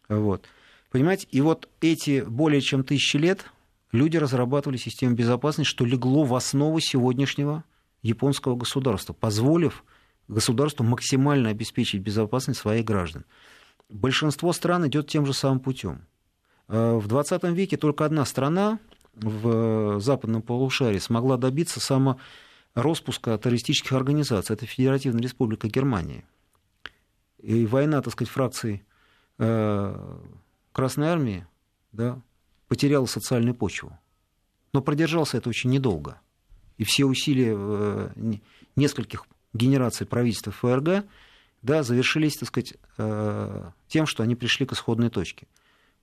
Вот. 0.09 0.49
Понимаете, 0.91 1.29
и 1.31 1.41
вот 1.41 1.69
эти 1.81 2.23
более 2.23 2.63
чем 2.63 2.83
тысячи 2.83 3.17
лет 3.17 3.45
люди 3.93 4.17
разрабатывали 4.17 4.77
систему 4.77 5.15
безопасности, 5.15 5.71
что 5.71 5.85
легло 5.85 6.25
в 6.25 6.35
основу 6.35 6.81
сегодняшнего 6.81 7.63
японского 8.03 8.57
государства, 8.57 9.13
позволив 9.13 9.85
государству 10.29 10.85
максимально 10.85 11.51
обеспечить 11.51 12.03
безопасность 12.03 12.61
своих 12.61 12.85
граждан. 12.85 13.25
Большинство 13.89 14.53
стран 14.53 14.87
идет 14.87 15.09
тем 15.09 15.27
же 15.27 15.35
самым 15.35 15.61
путем. 15.61 16.07
Э, 16.69 16.95
в 16.95 17.09
20 17.09 17.43
веке 17.45 17.77
только 17.77 18.05
одна 18.05 18.25
страна 18.25 18.79
в 19.15 20.01
западном 20.01 20.43
полушарии 20.43 20.99
смогла 20.99 21.37
добиться 21.37 21.81
самороспуска 21.81 23.37
террористических 23.39 23.93
организаций. 23.93 24.55
Это 24.55 24.67
Федеративная 24.67 25.23
Республика 25.23 25.69
Германия. 25.69 26.25
И 27.39 27.67
война, 27.67 28.01
так 28.03 28.13
сказать, 28.13 28.33
фракций 28.33 28.85
э, 29.39 30.19
Красной 30.73 31.09
Армии 31.09 31.47
да, 31.91 32.21
потеряла 32.69 33.07
социальную 33.07 33.55
почву. 33.55 33.99
Но 34.73 34.81
продержался 34.81 35.39
это 35.39 35.49
очень 35.49 35.71
недолго 35.71 36.21
и 36.81 36.85
все 36.85 37.05
усилия 37.05 37.55
э, 37.55 38.09
нескольких 38.75 39.27
генераций 39.53 40.07
правительства 40.07 40.51
ФРГ 40.51 41.05
да, 41.61 41.83
завершились, 41.83 42.39
так 42.39 42.49
сказать, 42.49 42.73
э, 42.97 43.71
тем, 43.87 44.07
что 44.07 44.23
они 44.23 44.35
пришли 44.35 44.65
к 44.65 44.73
исходной 44.73 45.11
точке. 45.11 45.47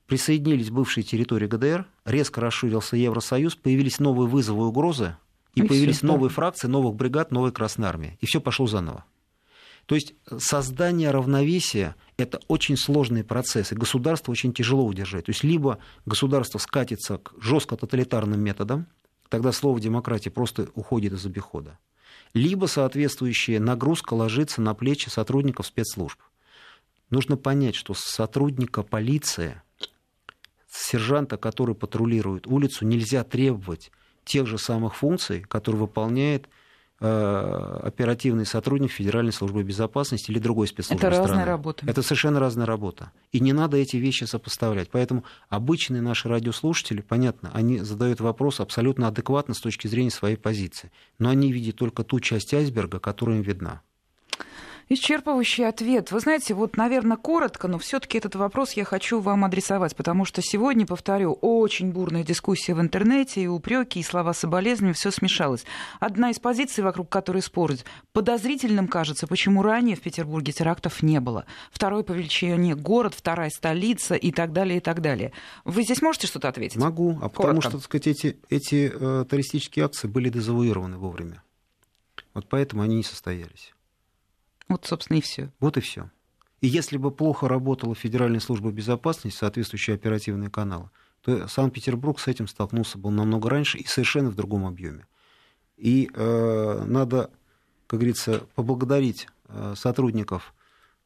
Присоединились 0.06 0.70
бывшие 0.70 1.04
территории 1.04 1.48
ГДР, 1.48 1.88
резко 2.06 2.42
расширился 2.42 2.96
Евросоюз, 2.96 3.56
появились 3.56 3.98
новые 3.98 4.30
вызовы 4.30 4.66
и 4.66 4.68
угрозы, 4.68 5.18
и, 5.56 5.62
и 5.62 5.68
появились 5.68 5.98
все, 5.98 6.06
новые 6.06 6.30
да. 6.30 6.36
фракции, 6.36 6.68
новых 6.68 6.94
бригад, 6.94 7.32
новой 7.32 7.52
Красной 7.52 7.88
Армии. 7.88 8.20
И 8.22 8.28
все 8.28 8.40
пошло 8.40 8.68
заново. 8.68 9.04
То 9.88 9.96
есть 9.96 10.14
создание 10.38 11.10
равновесия– 11.10 11.96
это 12.18 12.40
очень 12.48 12.78
сложный 12.78 13.24
процесс, 13.24 13.72
и 13.72 13.76
государство 13.76 14.32
очень 14.32 14.54
тяжело 14.54 14.86
удержать. 14.86 15.26
То 15.26 15.32
есть 15.32 15.44
либо 15.44 15.80
государство 16.06 16.60
скатится 16.60 17.18
к 17.18 17.34
жестко 17.42 17.78
тоталитарным 17.78 18.40
методам, 18.40 18.86
тогда 19.30 19.52
слово 19.52 19.80
демократия 19.80 20.30
просто 20.30 20.70
уходит 20.74 21.14
из 21.14 21.26
обихода. 21.26 21.78
Либо 22.34 22.66
соответствующая 22.66 23.60
нагрузка 23.60 24.14
ложится 24.14 24.62
на 24.62 24.74
плечи 24.74 25.10
сотрудников 25.10 25.66
спецслужб. 25.68 26.20
Нужно 27.10 27.38
понять, 27.38 27.76
что 27.76 27.94
сотрудника 27.94 28.84
полиции, 28.84 29.62
сержанта, 30.70 31.38
который 31.38 31.76
патрулирует 31.76 32.48
улицу, 32.48 32.86
нельзя 32.86 33.24
требовать 33.24 33.92
тех 34.26 34.46
же 34.46 34.58
самых 34.58 34.96
функций, 34.96 35.42
которые 35.42 35.82
выполняет 35.82 36.50
оперативный 37.00 38.46
сотрудник 38.46 38.92
Федеральной 38.92 39.32
службы 39.32 39.64
безопасности 39.64 40.32
или 40.32 40.40
другой 40.40 40.68
спецслужбы 40.68 41.06
Это 41.06 41.16
страны. 41.16 41.30
разная 41.30 41.46
работа. 41.46 41.86
Это 41.88 42.02
совершенно 42.02 42.40
разная 42.40 42.66
работа. 42.66 43.12
И 43.32 43.40
не 43.40 43.54
надо 43.54 43.78
эти 43.78 43.98
вещи 43.98 44.24
сопоставлять. 44.24 44.90
Поэтому 44.90 45.24
обычные 45.50 46.02
наши 46.02 46.28
радиослушатели, 46.28 47.02
понятно, 47.02 47.52
они 47.54 47.80
задают 47.80 48.20
вопрос 48.20 48.60
абсолютно 48.60 49.08
адекватно 49.08 49.54
с 49.54 49.60
точки 49.60 49.88
зрения 49.88 50.12
своей 50.12 50.38
позиции. 50.38 50.92
Но 51.20 51.30
они 51.30 51.52
видят 51.52 51.76
только 51.76 52.04
ту 52.04 52.20
часть 52.20 52.54
айсберга, 52.54 53.00
которая 53.00 53.38
им 53.38 53.44
видна. 53.44 53.82
Исчерпывающий 54.90 55.68
ответ. 55.68 56.12
Вы 56.12 56.22
знаете, 56.22 56.54
вот, 56.54 56.78
наверное, 56.78 57.18
коротко, 57.18 57.68
но 57.68 57.78
все-таки 57.78 58.18
этот 58.18 58.36
вопрос 58.36 58.72
я 58.74 58.86
хочу 58.86 59.20
вам 59.20 59.44
адресовать, 59.44 59.96
потому 59.98 60.24
что 60.24 60.42
сегодня, 60.42 60.86
повторю, 60.86 61.34
очень 61.34 61.92
бурная 61.92 62.24
дискуссия 62.24 62.74
в 62.74 62.80
интернете, 62.80 63.42
и 63.42 63.48
упреки, 63.48 64.00
и 64.00 64.04
слова 64.04 64.34
соболезнования, 64.34 64.94
все 64.94 65.12
смешалось. 65.12 65.66
Одна 66.00 66.30
из 66.30 66.40
позиций, 66.40 66.86
вокруг 66.86 67.10
которой 67.10 67.42
спорят, 67.42 67.84
подозрительным 68.14 68.88
кажется, 68.88 69.28
почему 69.28 69.62
ранее 69.62 69.98
в 69.98 70.02
Петербурге 70.02 70.54
терактов 70.54 71.04
не 71.04 71.20
было. 71.20 71.46
Второй 71.70 72.06
по 72.06 72.14
величине 72.14 72.74
город, 72.74 73.14
вторая 73.14 73.50
столица 73.50 74.16
и 74.16 74.32
так 74.32 74.54
далее, 74.54 74.78
и 74.78 74.82
так 74.82 75.02
далее. 75.02 75.34
Вы 75.66 75.84
здесь 75.84 76.02
можете 76.02 76.28
что-то 76.28 76.48
ответить? 76.48 76.78
Могу, 76.78 77.12
а 77.22 77.30
коротко. 77.30 77.42
потому 77.42 77.62
что, 77.62 77.72
так 77.72 77.84
сказать, 77.84 78.08
эти, 78.08 78.38
эти 78.50 78.92
э, 78.94 79.26
террористические 79.30 79.84
акции 79.84 80.08
были 80.08 80.30
дезавуированы 80.30 80.98
вовремя. 80.98 81.44
Вот 82.34 82.48
поэтому 82.48 82.84
они 82.84 82.96
не 82.96 83.04
состоялись. 83.04 83.74
Вот, 84.68 84.86
собственно, 84.86 85.18
и 85.18 85.22
все. 85.22 85.52
Вот 85.60 85.78
и 85.78 85.82
все. 85.82 86.10
И 86.62 86.68
если 86.68 86.98
бы 86.98 87.12
плохо 87.12 87.48
работала 87.48 87.96
Федеральная 87.96 88.40
служба 88.40 88.72
безопасности, 88.72 89.38
соответствующие 89.38 89.96
оперативные 89.96 90.50
каналы, 90.50 90.90
то 91.22 91.48
Санкт-Петербург 91.48 92.20
с 92.20 92.28
этим 92.28 92.48
столкнулся 92.48 92.98
бы 92.98 93.12
намного 93.12 93.50
раньше 93.50 93.78
и 93.78 93.86
совершенно 93.86 94.30
в 94.30 94.36
другом 94.36 94.66
объеме. 94.66 95.06
И 95.78 96.10
э, 96.14 96.84
надо, 96.86 97.30
как 97.86 98.00
говорится, 98.00 98.44
поблагодарить 98.56 99.28
э, 99.50 99.76
сотрудников 99.76 100.54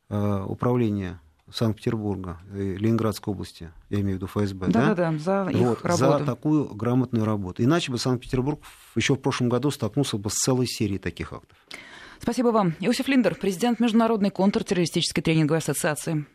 э, 0.10 0.46
управления 0.48 1.20
Санкт-Петербурга 1.54 2.40
и 2.56 2.76
Ленинградской 2.78 3.34
области, 3.34 3.72
я 3.90 4.00
имею 4.00 4.14
в 4.14 4.22
виду 4.22 4.28
ФСБ, 4.28 4.68
да, 4.68 4.94
да, 4.94 5.12
да 5.12 5.18
за 5.18 5.50
их 5.50 5.58
вот, 5.58 5.84
работу. 5.84 5.98
За 5.98 6.26
такую 6.26 6.66
грамотную 6.74 7.26
работу. 7.26 7.62
Иначе 7.62 7.92
бы 7.92 7.98
Санкт-Петербург 7.98 8.62
еще 8.96 9.16
в 9.16 9.20
прошлом 9.20 9.50
году 9.50 9.70
столкнулся 9.70 10.18
бы 10.18 10.30
с 10.30 10.36
целой 10.36 10.66
серией 10.66 11.00
таких 11.00 11.34
актов. 11.34 11.58
Спасибо 12.22 12.50
вам. 12.50 12.76
Иосиф 12.80 13.08
Линдер, 13.08 13.34
президент 13.34 13.80
Международной 13.80 14.30
контртеррористической 14.30 15.24
тренинговой 15.24 15.58
ассоциации. 15.58 16.26